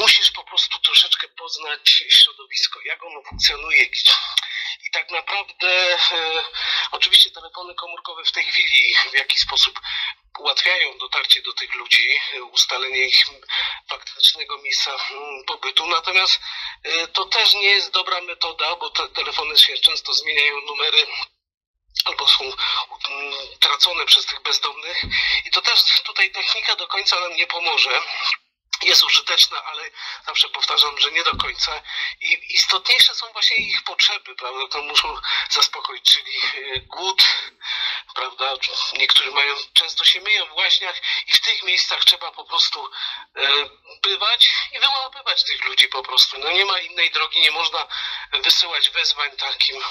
Musisz 0.01 0.31
po 0.31 0.43
prostu 0.43 0.79
troszeczkę 0.79 1.27
poznać 1.27 2.03
środowisko, 2.09 2.79
jak 2.85 3.03
ono 3.03 3.21
funkcjonuje. 3.29 3.83
I 4.87 4.91
tak 4.91 5.11
naprawdę, 5.11 5.99
e, 6.11 6.45
oczywiście 6.91 7.31
telefony 7.31 7.75
komórkowe 7.75 8.23
w 8.25 8.31
tej 8.31 8.43
chwili 8.43 8.95
w 9.11 9.13
jakiś 9.13 9.39
sposób 9.39 9.79
ułatwiają 10.39 10.97
dotarcie 10.97 11.41
do 11.41 11.53
tych 11.53 11.75
ludzi, 11.75 12.19
ustalenie 12.51 13.01
ich 13.07 13.25
faktycznego 13.89 14.57
miejsca 14.57 14.91
mm, 15.11 15.45
pobytu. 15.45 15.87
Natomiast 15.87 16.39
e, 16.83 17.07
to 17.07 17.25
też 17.25 17.53
nie 17.53 17.67
jest 17.67 17.91
dobra 17.91 18.21
metoda, 18.21 18.75
bo 18.75 18.89
te 18.89 19.09
telefony 19.09 19.57
się 19.57 19.77
często 19.77 20.13
zmieniają 20.13 20.61
numery 20.61 21.07
albo 22.05 22.27
są 22.27 22.43
mm, 22.43 22.53
tracone 23.59 24.05
przez 24.05 24.25
tych 24.25 24.41
bezdomnych. 24.41 25.01
I 25.45 25.51
to 25.51 25.61
też 25.61 26.01
tutaj 26.03 26.31
technika 26.31 26.75
do 26.75 26.87
końca 26.87 27.19
nam 27.19 27.35
nie 27.35 27.47
pomoże 27.47 28.01
jest 28.85 29.03
użyteczna, 29.03 29.63
ale 29.63 29.89
zawsze 30.25 30.49
powtarzam, 30.49 30.99
że 30.99 31.11
nie 31.11 31.23
do 31.23 31.35
końca. 31.35 31.81
I 32.21 32.55
istotniejsze 32.55 33.15
są 33.15 33.31
właśnie 33.31 33.57
ich 33.57 33.83
potrzeby, 33.83 34.35
prawda, 34.35 34.67
to 34.67 34.81
muszą 34.81 35.15
zaspokoić, 35.49 36.13
czyli 36.13 36.37
e, 36.37 36.79
głód, 36.79 37.23
prawda, 38.15 38.53
niektórzy 38.97 39.31
mają, 39.31 39.55
często 39.73 40.05
się 40.05 40.21
myją 40.21 40.45
w 40.45 40.53
łaźniach 40.53 41.01
i 41.27 41.33
w 41.33 41.41
tych 41.41 41.63
miejscach 41.63 42.05
trzeba 42.05 42.31
po 42.31 42.45
prostu 42.45 42.89
e, 43.35 43.69
bywać 44.01 44.49
i 44.71 44.79
wyłapywać 44.79 45.43
tych 45.43 45.65
ludzi 45.65 45.87
po 45.87 46.03
prostu. 46.03 46.39
No 46.39 46.51
nie 46.51 46.65
ma 46.65 46.79
innej 46.79 47.11
drogi, 47.11 47.41
nie 47.41 47.51
można 47.51 47.87
wysyłać 48.33 48.89
wezwań 48.89 49.31
takim 49.37 49.83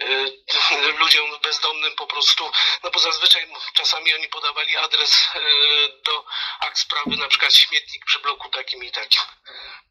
e, 0.00 0.88
ludziom 1.00 1.40
bezdomnym 1.42 1.92
po 1.96 2.06
prostu, 2.06 2.52
no 2.82 2.90
bo 2.90 2.98
zazwyczaj 2.98 3.48
czasami 3.74 4.14
oni 4.14 4.28
podawali 4.28 4.76
adres 4.76 5.28
do 6.04 6.24
akt 6.60 6.78
sprawy, 6.78 7.16
na 7.16 7.28
przykład 7.28 7.54
śmietnik 7.54 8.01
przy 8.06 8.18
bloku 8.18 8.48
takim 8.48 8.84
i 8.84 8.90
takim. 8.90 9.22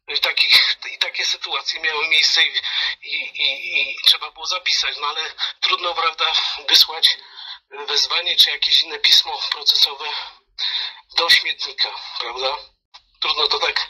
I, 0.08 0.18
takich, 0.18 0.76
i 0.90 0.98
takie 0.98 1.24
sytuacje 1.24 1.80
miały 1.80 2.08
miejsce 2.08 2.42
i, 2.42 2.52
i, 3.02 3.90
i, 3.90 3.96
trzeba 4.04 4.30
było 4.30 4.46
zapisać, 4.46 4.96
no 5.00 5.06
ale 5.06 5.34
trudno, 5.60 5.94
prawda, 5.94 6.32
wysłać 6.68 7.16
wezwanie 7.88 8.36
czy 8.36 8.50
jakieś 8.50 8.82
inne 8.82 8.98
pismo 8.98 9.40
procesowe 9.50 10.04
do 11.16 11.30
śmietnika, 11.30 11.90
prawda? 12.20 12.56
Trudno 13.20 13.48
to 13.48 13.58
tak. 13.58 13.88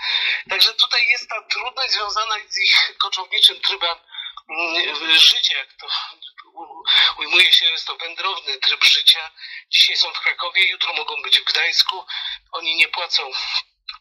Także 0.51 0.75
tutaj 0.75 1.09
jest 1.09 1.29
ta 1.29 1.43
trudność 1.43 1.93
związana 1.93 2.35
z 2.49 2.59
ich 2.59 2.99
koczowniczym 2.99 3.61
trybem 3.61 3.97
mm, 4.51 5.19
życia, 5.19 5.59
jak 5.59 5.73
to 5.73 5.87
ujmuje 7.19 7.53
się, 7.53 7.65
jest 7.65 7.87
to 7.87 7.97
wędrowny 7.97 8.59
tryb 8.59 8.85
życia. 8.85 9.31
Dzisiaj 9.71 9.97
są 9.97 10.13
w 10.13 10.21
Krakowie, 10.21 10.71
jutro 10.71 10.93
mogą 10.93 11.23
być 11.23 11.41
w 11.41 11.45
Gdańsku. 11.45 12.05
Oni 12.53 12.77
nie 12.77 12.89
płacą 12.89 13.31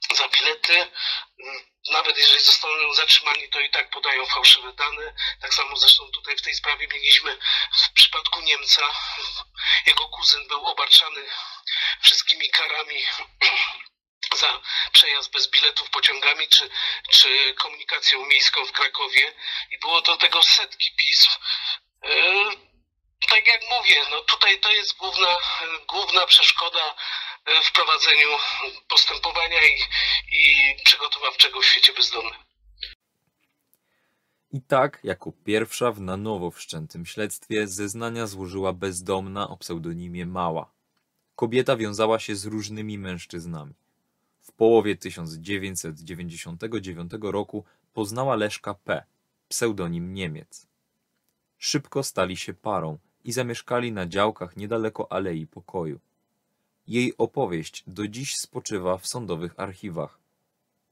za 0.10 0.28
bilety. 0.28 0.92
Nawet 1.92 2.18
jeżeli 2.18 2.42
zostaną 2.42 2.94
zatrzymani, 2.94 3.50
to 3.50 3.60
i 3.60 3.70
tak 3.70 3.90
podają 3.90 4.26
fałszywe 4.26 4.74
dane. 4.74 5.14
Tak 5.42 5.54
samo 5.54 5.78
zresztą 5.78 6.12
tutaj 6.12 6.38
w 6.38 6.42
tej 6.42 6.56
sprawie 6.56 6.88
mieliśmy 6.88 7.38
w 7.84 7.94
przypadku 7.94 8.42
Niemca. 8.42 8.82
Jego 9.86 10.08
kuzyn 10.08 10.48
był 10.48 10.66
obarczany 10.68 11.26
wszystkimi 12.02 12.50
karami 12.50 13.06
za 14.42 14.62
przejazd 14.94 15.32
bez 15.32 15.48
biletów 15.48 15.90
pociągami 15.90 16.48
czy, 16.48 16.70
czy 17.12 17.54
komunikacją 17.54 18.26
miejską 18.26 18.66
w 18.66 18.72
Krakowie 18.72 19.34
i 19.72 19.80
było 19.80 20.02
to 20.02 20.18
tego 20.18 20.44
setki 20.44 20.96
pism. 20.96 21.30
Yy, 22.04 22.72
tak 23.28 23.48
jak 23.48 23.62
mówię, 23.70 24.06
no 24.10 24.22
tutaj 24.22 24.60
to 24.60 24.72
jest 24.72 24.98
główna, 24.98 25.38
główna 25.88 26.26
przeszkoda 26.26 26.96
w 27.46 27.72
prowadzeniu 27.72 28.28
postępowania 28.90 29.60
i, 29.62 29.74
i 30.38 30.76
przygotowawczego 30.84 31.62
w 31.62 31.66
świecie 31.66 31.94
bezdomnym. 31.94 32.40
I 34.52 34.62
tak, 34.62 35.00
jako 35.04 35.32
pierwsza 35.32 35.92
w 35.92 36.02
na 36.02 36.18
nowo 36.18 36.52
wszczętym 36.52 37.06
śledztwie 37.06 37.68
zeznania 37.68 38.28
złożyła 38.28 38.74
bezdomna 38.74 39.50
o 39.50 39.58
pseudonimie 39.58 40.26
Mała. 40.26 40.72
Kobieta 41.36 41.78
wiązała 41.78 42.20
się 42.20 42.36
z 42.36 42.46
różnymi 42.46 42.98
mężczyznami. 42.98 43.74
W 44.42 44.52
połowie 44.52 44.96
1999 44.96 47.12
roku 47.22 47.66
poznała 47.94 48.36
Leszka 48.36 48.74
P., 48.74 49.04
pseudonim 49.48 50.14
Niemiec. 50.14 50.68
Szybko 51.58 52.04
stali 52.04 52.38
się 52.38 52.54
parą 52.54 52.98
i 53.24 53.32
zamieszkali 53.32 53.92
na 53.92 54.06
działkach 54.06 54.58
niedaleko 54.58 55.12
Alei 55.12 55.48
Pokoju. 55.48 56.00
Jej 56.88 57.18
opowieść 57.18 57.84
do 57.88 58.08
dziś 58.08 58.38
spoczywa 58.38 58.98
w 58.98 59.08
sądowych 59.08 59.60
archiwach. 59.60 60.20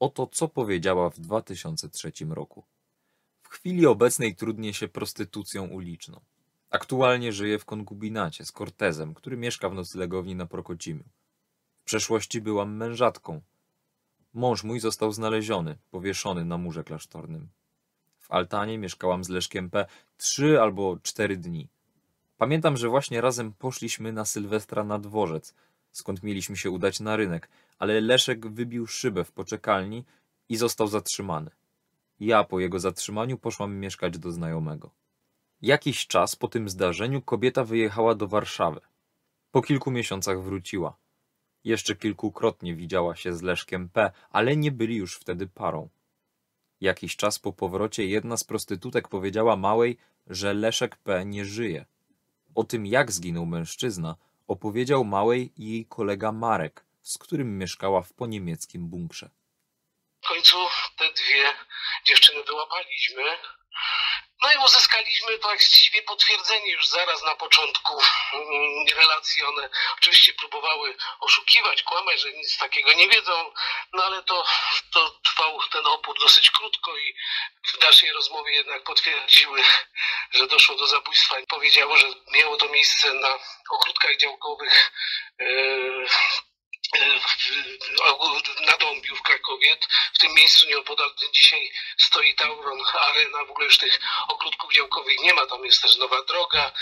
Oto 0.00 0.26
co 0.26 0.48
powiedziała 0.48 1.10
w 1.10 1.20
2003 1.20 2.12
roku. 2.28 2.64
W 3.42 3.48
chwili 3.48 3.86
obecnej 3.86 4.34
trudnię 4.34 4.74
się 4.74 4.88
prostytucją 4.88 5.66
uliczną. 5.66 6.20
Aktualnie 6.70 7.32
żyje 7.32 7.58
w 7.58 7.64
konkubinacie 7.64 8.44
z 8.44 8.52
Cortezem, 8.52 9.14
który 9.14 9.36
mieszka 9.36 9.68
w 9.68 9.74
noclegowni 9.74 10.34
na 10.34 10.46
Prokocimiu. 10.46 11.04
W 11.80 11.84
przeszłości 11.84 12.40
byłam 12.40 12.76
mężatką. 12.76 13.40
Mąż 14.34 14.64
mój 14.64 14.80
został 14.80 15.12
znaleziony, 15.12 15.78
powieszony 15.90 16.44
na 16.44 16.58
murze 16.58 16.84
klasztornym. 16.84 17.48
W 18.18 18.30
altanie 18.30 18.78
mieszkałam 18.78 19.24
z 19.24 19.28
Leszkiem 19.28 19.70
P. 19.70 19.86
trzy 20.16 20.60
albo 20.60 20.96
cztery 21.02 21.36
dni. 21.36 21.68
Pamiętam, 22.38 22.76
że 22.76 22.88
właśnie 22.88 23.20
razem 23.20 23.52
poszliśmy 23.52 24.12
na 24.12 24.24
Sylwestra 24.24 24.84
na 24.84 24.98
dworzec, 24.98 25.54
skąd 25.92 26.22
mieliśmy 26.22 26.56
się 26.56 26.70
udać 26.70 27.00
na 27.00 27.16
rynek, 27.16 27.48
ale 27.78 28.00
Leszek 28.00 28.46
wybił 28.46 28.86
szybę 28.86 29.24
w 29.24 29.32
poczekalni 29.32 30.04
i 30.48 30.56
został 30.56 30.88
zatrzymany. 30.88 31.50
Ja 32.20 32.44
po 32.44 32.60
jego 32.60 32.80
zatrzymaniu 32.80 33.38
poszłam 33.38 33.76
mieszkać 33.76 34.18
do 34.18 34.32
znajomego. 34.32 34.90
Jakiś 35.62 36.06
czas 36.06 36.36
po 36.36 36.48
tym 36.48 36.68
zdarzeniu 36.68 37.22
kobieta 37.22 37.64
wyjechała 37.64 38.14
do 38.14 38.28
Warszawy. 38.28 38.80
Po 39.50 39.62
kilku 39.62 39.90
miesiącach 39.90 40.42
wróciła. 40.42 40.96
Jeszcze 41.64 41.96
kilkukrotnie 41.96 42.74
widziała 42.74 43.16
się 43.16 43.34
z 43.34 43.42
Leszkiem 43.42 43.88
P., 43.88 44.12
ale 44.30 44.56
nie 44.56 44.72
byli 44.72 44.96
już 44.96 45.16
wtedy 45.16 45.46
parą. 45.46 45.88
Jakiś 46.80 47.16
czas 47.16 47.38
po 47.38 47.52
powrocie 47.52 48.06
jedna 48.06 48.36
z 48.36 48.44
prostytutek 48.44 49.08
powiedziała 49.08 49.56
małej, 49.56 49.96
że 50.26 50.54
Leszek 50.54 50.96
P. 50.96 51.24
nie 51.24 51.44
żyje. 51.44 51.86
O 52.54 52.64
tym, 52.64 52.86
jak 52.86 53.12
zginął 53.12 53.46
mężczyzna, 53.46 54.16
opowiedział 54.50 55.04
małej 55.04 55.52
jej 55.56 55.86
kolega 55.86 56.32
Marek, 56.32 56.84
z 57.02 57.18
którym 57.18 57.58
mieszkała 57.58 58.02
w 58.02 58.12
poniemieckim 58.12 58.88
bunkrze. 58.88 59.30
W 60.22 60.28
końcu 60.28 60.56
te 60.98 61.04
dwie 61.12 61.44
dziewczyny 62.06 62.44
wyłapaliśmy. 62.44 63.22
No 64.42 64.52
i 64.52 64.56
uzyskaliśmy 64.56 65.38
właściwie 65.38 66.02
potwierdzenie 66.02 66.72
już 66.72 66.86
zaraz 66.86 67.22
na 67.22 67.36
początku 67.36 68.02
mm, 68.32 68.86
relacji. 68.96 69.44
One 69.44 69.68
oczywiście 69.98 70.32
próbowały 70.34 70.96
oszukiwać, 71.20 71.82
kłamać, 71.82 72.20
że 72.20 72.32
nic 72.32 72.58
takiego 72.58 72.92
nie 72.92 73.08
wiedzą, 73.08 73.52
no 73.92 74.04
ale 74.04 74.22
to, 74.22 74.44
to 74.92 75.10
trwał 75.10 75.60
ten 75.72 75.86
opór 75.86 76.18
dosyć 76.20 76.50
krótko 76.50 76.96
i 76.96 77.14
w 77.74 77.78
dalszej 77.78 78.12
rozmowie 78.12 78.52
jednak 78.54 78.84
potwierdziły, 78.84 79.62
że 80.30 80.46
doszło 80.46 80.76
do 80.76 80.86
zabójstwa. 80.86 81.36
Powiedziało, 81.48 81.96
że 81.96 82.06
miało 82.32 82.56
to 82.56 82.68
miejsce 82.68 83.14
na 83.14 83.38
ogródkach 83.70 84.16
działkowych. 84.16 84.92
Yy, 85.38 86.06
na 88.66 88.76
Dąbiu 88.76 89.16
w 89.16 89.22
Krakowie. 89.22 89.76
W 90.14 90.18
tym 90.18 90.34
miejscu 90.34 90.68
nieopodal 90.68 91.10
dzisiaj 91.32 91.70
stoi 91.98 92.34
Tauron 92.34 92.82
Arena. 93.00 93.44
W 93.44 93.50
ogóle 93.50 93.66
już 93.66 93.78
tych 93.78 94.00
ogródków 94.28 94.74
działkowych 94.74 95.22
nie 95.22 95.34
ma. 95.34 95.46
Tam 95.46 95.64
jest 95.64 95.82
też 95.82 95.96
nowa 95.96 96.22
droga, 96.22 96.72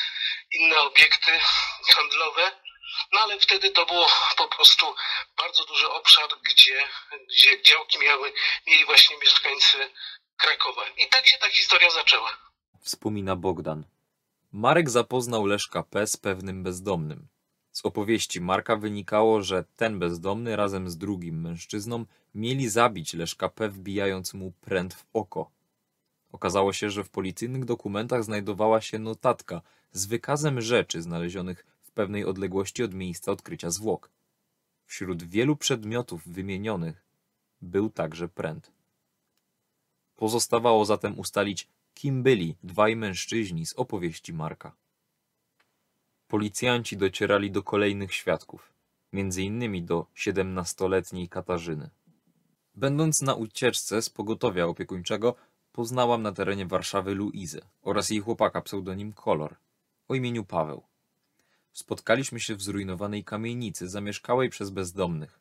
inne 0.53 0.79
obiekty 0.79 1.33
handlowe. 1.94 2.53
No 3.12 3.21
ale 3.21 3.40
wtedy 3.40 3.71
to 3.71 3.87
było 3.87 4.09
po 4.37 4.49
prostu 4.49 4.94
bardzo 5.37 5.64
duży 5.64 5.90
obszar, 5.90 6.29
gdzie, 6.51 6.88
gdzie 7.29 7.62
działki 7.62 7.99
miały, 7.99 8.33
mieli 8.66 8.85
właśnie 8.85 9.16
mieszkańcy 9.18 9.90
Krakowa. 10.37 10.83
I 10.97 11.09
tak 11.09 11.27
się 11.27 11.38
ta 11.38 11.49
historia 11.49 11.90
zaczęła. 11.90 12.38
Wspomina 12.83 13.37
Bogdan. 13.37 13.85
Marek 14.53 14.90
zapoznał 14.90 15.47
Leszka 15.47 15.83
P. 15.83 16.07
z 16.07 16.16
pewnym 16.16 16.62
bezdomnym. 16.62 17.29
Z 17.79 17.85
opowieści 17.85 18.41
Marka 18.41 18.77
wynikało, 18.77 19.43
że 19.43 19.64
ten 19.77 19.99
bezdomny 19.99 20.57
razem 20.57 20.91
z 20.91 20.97
drugim 20.97 21.41
mężczyzną 21.41 22.05
mieli 22.35 22.69
zabić 22.69 23.14
Leszka 23.14 23.49
P. 23.49 23.69
wbijając 23.69 24.35
mu 24.35 24.53
pręt 24.61 24.95
w 24.95 25.05
oko. 25.12 25.51
Okazało 26.33 26.73
się, 26.73 26.91
że 26.91 27.05
w 27.05 27.11
policyjnych 27.11 27.64
dokumentach 27.64 28.25
znajdowała 28.25 28.81
się 28.81 28.99
notatka 28.99 29.62
z 29.93 30.07
wykazem 30.07 30.61
rzeczy 30.61 31.03
znalezionych 31.03 31.67
w 31.83 31.91
pewnej 31.91 32.25
odległości 32.25 32.83
od 32.83 32.95
miejsca 32.95 33.33
odkrycia 33.33 33.71
zwłok. 33.71 34.11
Wśród 34.85 35.23
wielu 35.23 35.57
przedmiotów 35.57 36.29
wymienionych 36.29 37.05
był 37.62 37.91
także 37.91 38.29
pręt. 38.29 38.73
Pozostawało 40.17 40.85
zatem 40.85 41.19
ustalić, 41.19 41.69
kim 41.95 42.23
byli 42.23 42.57
dwaj 42.62 42.97
mężczyźni 42.97 43.67
z 43.67 43.75
opowieści 43.75 44.33
Marka. 44.33 44.73
Policjanci 46.29 46.97
docierali 46.97 47.51
do 47.51 47.62
kolejnych 47.62 48.14
świadków, 48.14 48.73
między 49.12 49.43
innymi 49.43 49.83
do 49.83 50.07
siedemnastoletniej 50.14 51.29
Katarzyny. 51.29 51.91
Będąc 52.75 53.23
na 53.23 53.35
ucieczce 53.35 54.03
z 54.03 54.11
pogotowia 54.11 54.67
opiekuńczego, 54.67 55.35
poznałam 55.73 56.23
na 56.23 56.33
terenie 56.33 56.67
Warszawy 56.67 57.14
Luizę 57.14 57.61
oraz 57.83 58.11
jej 58.11 58.21
chłopaka 58.21 58.61
pseudonim 58.61 59.12
Kolor 59.12 59.57
o 60.09 60.14
imieniu 60.14 60.45
Paweł. 60.45 60.83
Spotkaliśmy 61.73 62.41
się 62.41 62.55
w 62.55 62.62
zrujnowanej 62.62 63.25
kamienicy 63.25 63.88
zamieszkałej 63.88 64.49
przez 64.49 64.71
bezdomnych. 64.71 65.41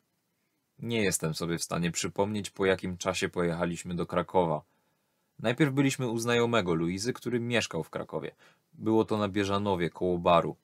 Nie 0.78 1.02
jestem 1.02 1.34
sobie 1.34 1.58
w 1.58 1.64
stanie 1.64 1.90
przypomnieć, 1.90 2.50
po 2.50 2.66
jakim 2.66 2.96
czasie 2.96 3.28
pojechaliśmy 3.28 3.94
do 3.94 4.06
Krakowa. 4.06 4.62
Najpierw 5.38 5.72
byliśmy 5.72 6.08
u 6.08 6.18
znajomego 6.18 6.74
Luizy, 6.74 7.12
który 7.12 7.40
mieszkał 7.40 7.82
w 7.82 7.90
Krakowie. 7.90 8.34
Było 8.72 9.04
to 9.04 9.18
na 9.18 9.28
Bieżanowie, 9.28 9.90
koło 9.90 10.18
baru. 10.18 10.56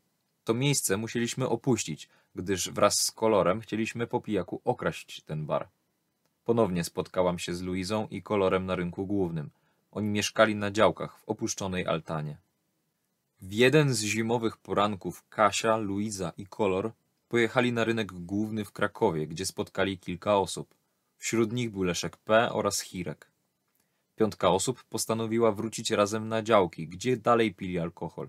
To 0.45 0.55
miejsce 0.55 0.97
musieliśmy 0.97 1.49
opuścić, 1.49 2.09
gdyż 2.35 2.71
wraz 2.71 2.95
z 2.95 3.11
Kolorem 3.11 3.61
chcieliśmy 3.61 4.07
po 4.07 4.21
pijaku 4.21 4.61
okraść 4.65 5.23
ten 5.23 5.47
bar. 5.47 5.69
Ponownie 6.45 6.85
spotkałam 6.85 7.39
się 7.39 7.55
z 7.55 7.63
Luizą 7.63 8.09
i 8.11 8.23
Kolorem 8.23 8.67
na 8.67 8.75
rynku 8.75 9.07
głównym. 9.07 9.51
Oni 9.93 10.09
mieszkali 10.09 10.57
na 10.57 10.71
działkach 10.71 11.19
w 11.19 11.29
opuszczonej 11.29 11.87
altanie. 11.87 12.37
W 13.41 13.53
jeden 13.53 13.95
z 13.95 14.03
zimowych 14.03 14.57
poranków 14.57 15.29
Kasia, 15.29 15.77
Luiza 15.77 16.33
i 16.37 16.47
Kolor 16.47 16.93
pojechali 17.29 17.73
na 17.73 17.85
rynek 17.85 18.13
główny 18.13 18.65
w 18.65 18.73
Krakowie, 18.73 19.27
gdzie 19.27 19.47
spotkali 19.47 19.99
kilka 19.99 20.37
osób. 20.37 20.75
Wśród 21.17 21.53
nich 21.53 21.71
był 21.71 21.83
Leszek 21.83 22.17
P. 22.17 22.53
oraz 22.53 22.81
Hirek. 22.81 23.31
Piątka 24.17 24.51
osób 24.51 24.85
postanowiła 24.85 25.53
wrócić 25.53 25.91
razem 25.91 26.29
na 26.29 26.43
działki, 26.43 26.89
gdzie 26.89 27.17
dalej 27.17 27.55
pili 27.55 27.79
alkohol. 27.79 28.29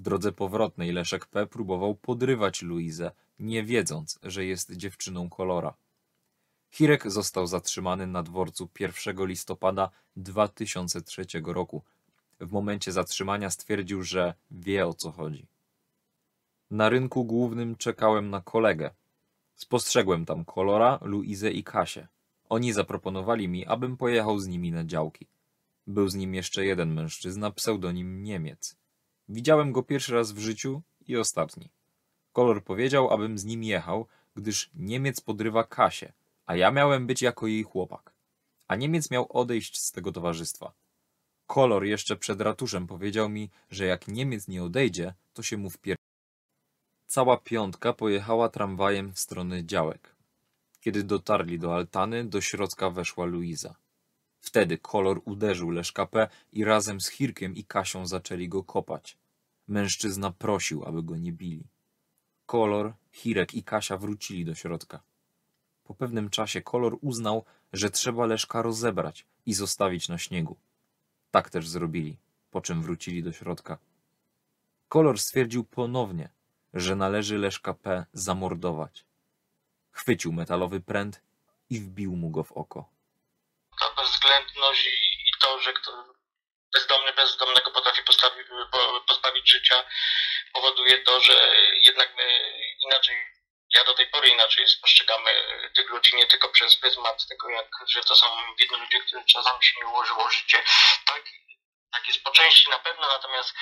W 0.00 0.02
drodze 0.02 0.32
powrotnej 0.32 0.92
Leszek 0.92 1.26
P. 1.26 1.46
próbował 1.46 1.94
podrywać 1.94 2.62
Luizę, 2.62 3.10
nie 3.38 3.64
wiedząc, 3.64 4.18
że 4.22 4.44
jest 4.44 4.72
dziewczyną 4.72 5.30
Kolora. 5.30 5.74
Hirek 6.70 7.10
został 7.10 7.46
zatrzymany 7.46 8.06
na 8.06 8.22
dworcu 8.22 8.68
1 8.80 9.26
listopada 9.26 9.90
2003 10.16 11.26
roku. 11.44 11.82
W 12.40 12.52
momencie 12.52 12.92
zatrzymania 12.92 13.50
stwierdził, 13.50 14.02
że 14.02 14.34
wie 14.50 14.86
o 14.86 14.94
co 14.94 15.12
chodzi. 15.12 15.46
Na 16.70 16.88
rynku 16.88 17.24
głównym 17.24 17.76
czekałem 17.76 18.30
na 18.30 18.40
kolegę. 18.40 18.90
Spostrzegłem 19.56 20.24
tam 20.24 20.44
Kolora, 20.44 20.98
Luizę 21.02 21.50
i 21.50 21.64
Kasię. 21.64 22.08
Oni 22.48 22.72
zaproponowali 22.72 23.48
mi, 23.48 23.66
abym 23.66 23.96
pojechał 23.96 24.38
z 24.38 24.46
nimi 24.46 24.72
na 24.72 24.84
działki. 24.84 25.26
Był 25.86 26.08
z 26.08 26.14
nim 26.14 26.34
jeszcze 26.34 26.64
jeden 26.64 26.94
mężczyzna, 26.94 27.50
pseudonim 27.50 28.22
Niemiec. 28.22 28.79
Widziałem 29.32 29.72
go 29.72 29.82
pierwszy 29.82 30.14
raz 30.14 30.32
w 30.32 30.38
życiu 30.38 30.82
i 31.06 31.16
ostatni. 31.16 31.70
Kolor 32.32 32.64
powiedział, 32.64 33.10
abym 33.10 33.38
z 33.38 33.44
nim 33.44 33.64
jechał, 33.64 34.06
gdyż 34.34 34.70
Niemiec 34.74 35.20
podrywa 35.20 35.64
Kasię, 35.64 36.12
a 36.46 36.56
ja 36.56 36.70
miałem 36.70 37.06
być 37.06 37.22
jako 37.22 37.46
jej 37.46 37.62
chłopak. 37.62 38.14
A 38.68 38.76
Niemiec 38.76 39.10
miał 39.10 39.26
odejść 39.32 39.80
z 39.80 39.92
tego 39.92 40.12
towarzystwa. 40.12 40.72
Kolor 41.46 41.84
jeszcze 41.84 42.16
przed 42.16 42.40
ratuszem 42.40 42.86
powiedział 42.86 43.28
mi, 43.28 43.50
że 43.70 43.84
jak 43.86 44.08
Niemiec 44.08 44.48
nie 44.48 44.62
odejdzie, 44.62 45.14
to 45.32 45.42
się 45.42 45.56
mu 45.56 45.70
wpier... 45.70 45.96
Cała 47.06 47.36
piątka 47.36 47.92
pojechała 47.92 48.48
tramwajem 48.48 49.12
w 49.12 49.18
stronę 49.18 49.64
działek. 49.64 50.16
Kiedy 50.80 51.04
dotarli 51.04 51.58
do 51.58 51.74
altany, 51.74 52.24
do 52.24 52.40
środka 52.40 52.90
weszła 52.90 53.24
Luiza. 53.24 53.74
Wtedy 54.40 54.78
kolor 54.78 55.22
uderzył 55.24 55.70
Leszka 55.70 56.06
P. 56.06 56.28
i 56.52 56.64
razem 56.64 57.00
z 57.00 57.08
Hirkiem 57.08 57.54
i 57.54 57.64
Kasią 57.64 58.06
zaczęli 58.06 58.48
go 58.48 58.64
kopać. 58.64 59.19
Mężczyzna 59.70 60.30
prosił, 60.30 60.84
aby 60.84 61.02
go 61.02 61.16
nie 61.16 61.32
bili. 61.32 61.64
Kolor, 62.46 62.92
Hirek 63.12 63.54
i 63.54 63.62
Kasia 63.64 63.96
wrócili 63.96 64.44
do 64.44 64.54
środka. 64.54 65.02
Po 65.84 65.94
pewnym 65.94 66.30
czasie 66.30 66.62
kolor 66.62 66.98
uznał, 67.00 67.44
że 67.72 67.90
trzeba 67.90 68.26
Leszka 68.26 68.62
rozebrać 68.62 69.26
i 69.46 69.54
zostawić 69.54 70.08
na 70.08 70.18
śniegu. 70.18 70.56
Tak 71.30 71.50
też 71.50 71.68
zrobili, 71.68 72.16
po 72.50 72.60
czym 72.60 72.82
wrócili 72.82 73.22
do 73.22 73.32
środka. 73.32 73.78
Kolor 74.88 75.18
stwierdził 75.18 75.64
ponownie, 75.64 76.28
że 76.74 76.96
należy 76.96 77.38
Leszka 77.38 77.74
P. 77.74 78.06
zamordować. 78.12 79.04
Chwycił 79.92 80.32
metalowy 80.32 80.80
pręt 80.80 81.22
i 81.70 81.80
wbił 81.80 82.16
mu 82.16 82.30
go 82.30 82.44
w 82.44 82.52
oko. 82.52 82.88
Ta 83.80 84.02
bezwzględność 84.02 84.86
i, 84.86 85.30
to, 85.42 85.60
że 85.60 85.72
kto 85.72 86.20
bezdomny 86.74 87.12
bezdomnego 87.12 87.70
potrafi 87.70 88.02
postawi, 88.06 88.44
po, 88.72 88.78
pozbawić 89.08 89.39
życia, 89.50 89.84
powoduje 90.52 90.98
to, 90.98 91.20
że 91.20 91.56
jednak 91.82 92.16
my 92.16 92.52
inaczej, 92.80 93.16
ja 93.74 93.84
do 93.84 93.94
tej 93.94 94.06
pory 94.06 94.28
inaczej 94.28 94.68
spostrzegamy 94.68 95.30
tych 95.76 95.90
ludzi 95.90 96.16
nie 96.16 96.26
tylko 96.26 96.48
przez 96.48 96.76
pryzmat 96.76 97.26
tego, 97.26 97.50
jak, 97.50 97.66
że 97.86 98.00
to 98.02 98.16
są 98.16 98.26
biedni 98.58 98.76
ludzie, 98.76 99.00
którym 99.00 99.24
czasami 99.26 99.64
się 99.64 99.72
nie 99.80 99.86
ułożyło 99.86 100.30
życie. 100.30 100.62
Tak, 101.06 101.22
tak 101.92 102.06
jest 102.06 102.24
po 102.24 102.30
części 102.30 102.70
na 102.70 102.78
pewno, 102.78 103.06
natomiast 103.06 103.54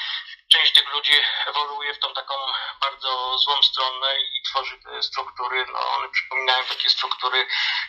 część 0.52 0.72
tych 0.72 0.92
ludzi 0.92 1.12
ewoluuje 1.46 1.94
w 1.94 1.98
tą 1.98 2.14
taką 2.14 2.34
bardzo 2.80 3.38
złą 3.38 3.62
stronę 3.62 4.20
i 4.20 4.42
tworzy 4.42 4.78
te 4.78 5.02
struktury, 5.02 5.66
no 5.72 5.90
one 5.90 6.08
przypominają 6.08 6.64
takie 6.64 6.90
struktury 6.90 7.46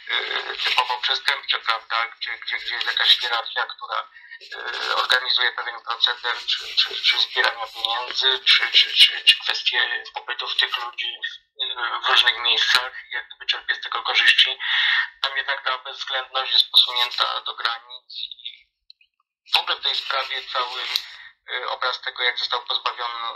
y, 0.09 0.57
typowo 0.63 0.97
przestępcze, 1.01 1.59
prawda, 1.59 2.07
gdzie, 2.07 2.37
gdzie, 2.37 2.57
gdzie 2.57 2.75
jest 2.75 2.87
jakaś 2.87 3.19
hierarchia, 3.19 3.65
która 3.65 4.09
organizuje 4.95 5.51
pewien 5.51 5.81
proceder, 5.81 6.35
czy, 6.45 6.75
czy, 6.75 6.95
czy 7.03 7.19
zbierania 7.19 7.67
pieniędzy, 7.67 8.39
czy, 8.39 8.71
czy, 8.71 8.93
czy, 8.93 9.23
czy 9.23 9.39
kwestie 9.39 10.03
pobytów 10.13 10.55
tych 10.55 10.77
ludzi 10.77 11.13
y, 11.63 11.75
w 12.03 12.09
różnych 12.09 12.37
miejscach, 12.37 12.93
jak 13.11 13.27
gdyby 13.27 13.45
czerpie 13.45 13.75
z 13.75 13.81
tego 13.81 14.03
korzyści. 14.03 14.59
Tam 15.21 15.37
jednak 15.37 15.63
ta 15.63 15.77
bezwzględność 15.77 16.53
jest 16.53 16.71
posunięta 16.71 17.41
do 17.41 17.55
granic 17.55 18.13
i 18.31 18.67
w 19.53 19.57
ogóle 19.57 19.75
w 19.75 19.83
tej 19.83 19.95
sprawie 19.95 20.43
cały 20.53 20.81
y, 21.51 21.69
obraz 21.69 22.01
tego, 22.01 22.23
jak 22.23 22.39
został 22.39 22.61
pozbawiony 22.61 23.33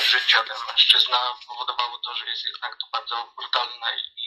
życia 0.00 0.44
ten 0.44 0.56
mężczyzna, 0.66 1.34
powodowało 1.46 1.98
to, 1.98 2.14
że 2.14 2.26
jest 2.26 2.44
jednak 2.44 2.76
to 2.80 2.86
bardzo 2.92 3.32
brutalne 3.36 3.96
i 3.96 4.26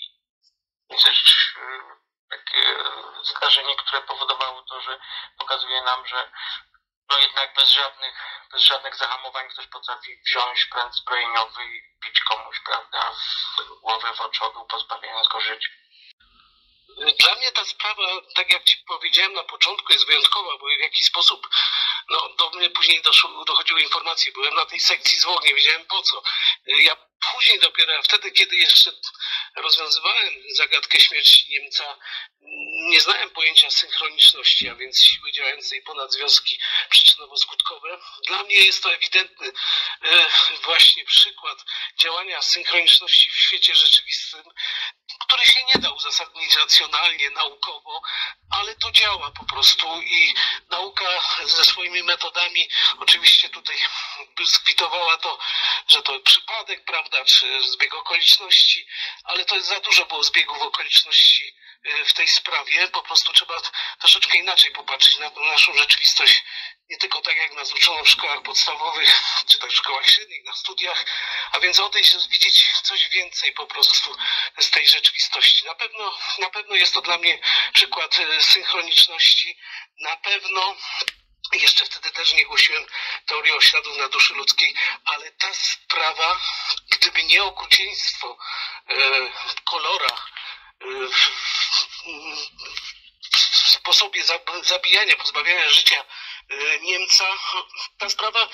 y, 0.91 2.08
takie 2.31 2.75
zdarzenie, 3.23 3.75
które 3.75 4.01
powodowało 4.01 4.61
to, 4.61 4.81
że 4.81 4.99
pokazuje 5.37 5.81
nam, 5.81 6.07
że 6.07 6.31
no 7.09 7.17
jednak 7.17 7.53
bez 7.55 7.69
żadnych, 7.69 8.45
bez 8.51 8.61
żadnych 8.61 8.95
zahamowań 8.95 9.49
ktoś 9.49 9.67
potrafi 9.67 10.21
wziąć 10.25 10.65
pręt 10.65 10.95
zbrojeniowy 10.95 11.65
i 11.65 11.81
bić 12.05 12.19
komuś, 12.19 12.59
prawda, 12.65 13.11
w 13.57 13.79
głowę, 13.81 14.13
w 14.13 14.21
oczodu, 14.21 14.65
pozbawiając 14.65 15.27
go 15.27 15.41
życia. 15.41 15.69
Dla 17.19 17.35
mnie 17.35 17.51
ta 17.51 17.65
sprawa, 17.65 18.03
tak 18.35 18.53
jak 18.53 18.63
Ci 18.63 18.77
powiedziałem 18.87 19.33
na 19.33 19.43
początku, 19.43 19.93
jest 19.93 20.07
wyjątkowa, 20.07 20.57
bo 20.57 20.65
w 20.65 20.81
jakiś 20.81 21.05
sposób 21.05 21.47
no, 22.09 22.29
do 22.37 22.49
mnie 22.49 22.69
później 22.69 23.01
doszło, 23.01 23.45
dochodziły 23.45 23.81
informacje. 23.81 24.31
Byłem 24.31 24.55
na 24.55 24.65
tej 24.65 24.79
sekcji 24.79 25.19
zwłok, 25.19 25.43
nie 25.43 25.55
wiedziałem 25.55 25.85
po 25.85 26.01
co. 26.01 26.23
Ja 26.65 26.95
później 27.33 27.59
dopiero, 27.59 28.03
wtedy, 28.03 28.31
kiedy 28.31 28.55
jeszcze 28.55 28.91
rozwiązywałem 29.55 30.33
zagadkę 30.55 30.99
śmierci 30.99 31.49
Niemca, 31.49 31.97
nie 32.89 33.01
znałem 33.01 33.29
pojęcia 33.29 33.71
synchroniczności, 33.71 34.69
a 34.69 34.75
więc 34.75 35.01
siły 35.01 35.31
działającej 35.31 35.81
ponad 35.81 36.13
związki 36.13 36.59
przyczynowo-skutkowe. 36.89 37.99
Dla 38.27 38.43
mnie 38.43 38.55
jest 38.55 38.83
to 38.83 38.93
ewidentny 38.93 39.51
e, 40.01 40.25
właśnie 40.63 41.05
przykład 41.05 41.65
działania 41.99 42.41
synchroniczności 42.41 43.31
w 43.31 43.35
świecie 43.35 43.75
rzeczywistym, 43.75 44.43
który 45.27 45.45
się 45.45 45.63
nie 45.63 45.81
da 45.81 45.89
uzasadnić 45.89 46.55
racjonalnie, 46.55 47.29
naukowo, 47.29 48.01
ale 48.49 48.75
to 48.75 48.91
działa 48.91 49.31
po 49.31 49.45
prostu 49.45 50.01
i 50.01 50.33
nauka 50.69 51.21
ze 51.45 51.65
swoimi 51.65 52.03
metodami 52.03 52.69
oczywiście 52.99 53.49
tutaj 53.49 53.77
skwitowała 54.45 55.17
to, 55.17 55.39
że 55.87 56.01
to 56.01 56.19
przypadek, 56.19 56.85
prawda, 56.85 57.08
czy 57.25 57.61
zbieg 57.61 57.93
okoliczności, 57.93 58.87
ale 59.23 59.45
to 59.45 59.55
jest 59.55 59.67
za 59.67 59.79
dużo 59.79 60.05
było 60.05 60.23
zbiegów 60.23 60.61
okoliczności 60.61 61.55
y, 61.87 62.05
w 62.05 62.13
tej 62.13 62.27
sprawie. 62.27 62.87
Po 62.87 63.01
prostu 63.01 63.33
trzeba 63.33 63.61
troszeczkę 63.99 64.37
inaczej 64.37 64.71
popatrzeć 64.71 65.19
na 65.19 65.29
naszą 65.29 65.73
rzeczywistość. 65.73 66.43
Nie 66.89 66.97
tylko 66.97 67.21
tak, 67.21 67.37
jak 67.37 67.53
nas 67.53 67.73
uczono 67.73 68.03
w 68.03 68.09
szkołach 68.09 68.41
podstawowych, 68.41 69.21
czy 69.47 69.59
tak 69.59 69.71
w 69.71 69.75
szkołach 69.75 70.09
średnich, 70.09 70.45
na 70.45 70.53
studiach, 70.53 71.05
a 71.51 71.59
więc 71.59 71.79
odejść, 71.79 72.27
widzieć 72.29 72.67
coś 72.83 73.09
więcej 73.09 73.53
po 73.53 73.67
prostu 73.67 74.15
z 74.59 74.69
tej 74.69 74.87
rzeczywistości. 74.87 75.65
Na 75.65 75.75
pewno, 75.75 76.17
na 76.39 76.49
pewno 76.49 76.75
jest 76.75 76.93
to 76.93 77.01
dla 77.01 77.17
mnie 77.17 77.39
przykład 77.73 78.19
y, 78.19 78.41
synchroniczności. 78.41 79.57
Na 79.99 80.17
pewno 80.17 80.75
jeszcze 81.53 81.85
wtedy 81.85 82.11
też 82.11 82.33
nie 82.33 82.45
głosiłem 82.45 82.85
teorii 83.25 83.51
ośladów 83.51 83.97
na 83.97 84.07
duszy 84.07 84.33
ludzkiej, 84.33 84.75
ale 85.05 85.31
ta 85.31 85.53
sprawa, 85.53 86.39
gdyby 86.89 87.23
nie 87.23 87.43
okrucieństwo 87.43 88.37
e, 88.89 88.95
kolora 89.65 90.15
e, 90.79 90.85
w, 91.07 91.15
w, 91.15 92.69
sposobie 93.79 94.23
zab- 94.23 94.63
zabijania, 94.63 95.15
pozbawiania 95.15 95.69
życia 95.69 96.05
y, 96.51 96.79
Niemca, 96.81 97.25
ta 97.97 98.09
sprawa 98.09 98.47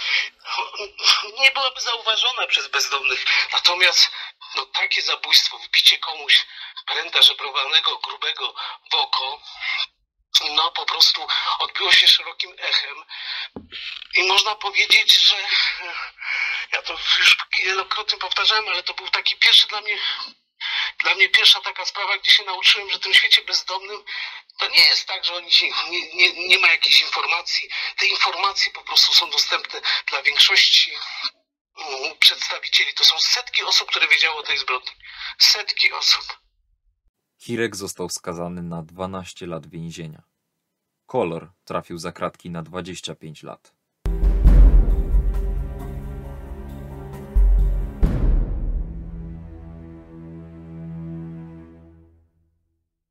nie 1.40 1.52
byłaby 1.52 1.82
zauważona 1.82 2.48
przez 2.48 2.68
bezdomnych. 2.68 3.26
Natomiast 3.54 4.12
no, 4.56 4.66
takie 4.66 5.02
zabójstwo, 5.02 5.58
wybicie 5.58 5.98
komuś 5.98 6.46
pręta 6.86 7.22
żebrowanego, 7.22 7.98
grubego 7.98 8.56
w 8.92 8.96
oko, 8.96 9.42
no 10.44 10.72
po 10.72 10.86
prostu 10.86 11.28
odbiło 11.60 11.92
się 11.92 12.08
szerokim 12.08 12.54
echem. 12.58 12.96
I 14.14 14.24
można 14.24 14.56
powiedzieć, 14.56 15.28
że 15.28 15.36
e, 15.38 15.96
ja 16.72 16.82
to 16.82 16.94
już 16.94 17.38
wielokrotnie 17.64 18.18
powtarzałem, 18.18 18.68
ale 18.68 18.84
to 18.84 18.94
był 18.94 19.10
taki 19.10 19.36
pierwszy 19.36 19.68
dla 19.68 19.82
mnie, 19.82 19.98
dla 21.00 21.16
mnie 21.16 21.30
pierwsza 21.30 21.62
taka 21.62 21.86
sprawa, 21.86 22.18
gdzie 22.18 22.32
się 22.32 22.44
nauczyłem, 22.44 22.90
że 22.90 22.98
w 22.98 23.02
tym 23.02 23.14
świecie 23.14 23.42
bezdomnym 23.42 24.04
to 24.60 24.68
nie 24.68 24.86
jest 24.86 25.08
tak, 25.08 25.26
że 25.26 25.36
oni 25.36 25.50
nie, 25.90 26.14
nie, 26.14 26.48
nie 26.48 26.60
ma 26.60 26.68
jakichś 26.68 27.02
informacji. 27.02 27.70
Te 27.98 28.06
informacje 28.06 28.72
po 28.72 28.82
prostu 28.82 29.14
są 29.14 29.30
dostępne 29.30 29.82
dla 30.08 30.22
większości 30.22 30.96
mm, 31.78 32.18
przedstawicieli. 32.18 32.94
To 32.94 33.06
są 33.06 33.20
setki 33.20 33.64
osób, 33.64 33.90
które 33.90 34.08
wiedziały 34.08 34.38
o 34.38 34.44
tej 34.44 34.58
zbrodni. 34.58 34.92
Setki 35.40 35.92
osób. 35.92 36.45
Hirek 37.46 37.76
został 37.76 38.10
skazany 38.10 38.64
na 38.64 38.84
12 38.84 39.48
lat 39.48 39.68
więzienia. 39.68 40.24
Kolor 41.06 41.52
trafił 41.64 41.98
za 41.98 42.12
kratki 42.12 42.50
na 42.50 42.64
25 42.64 43.44
lat. 43.44 43.75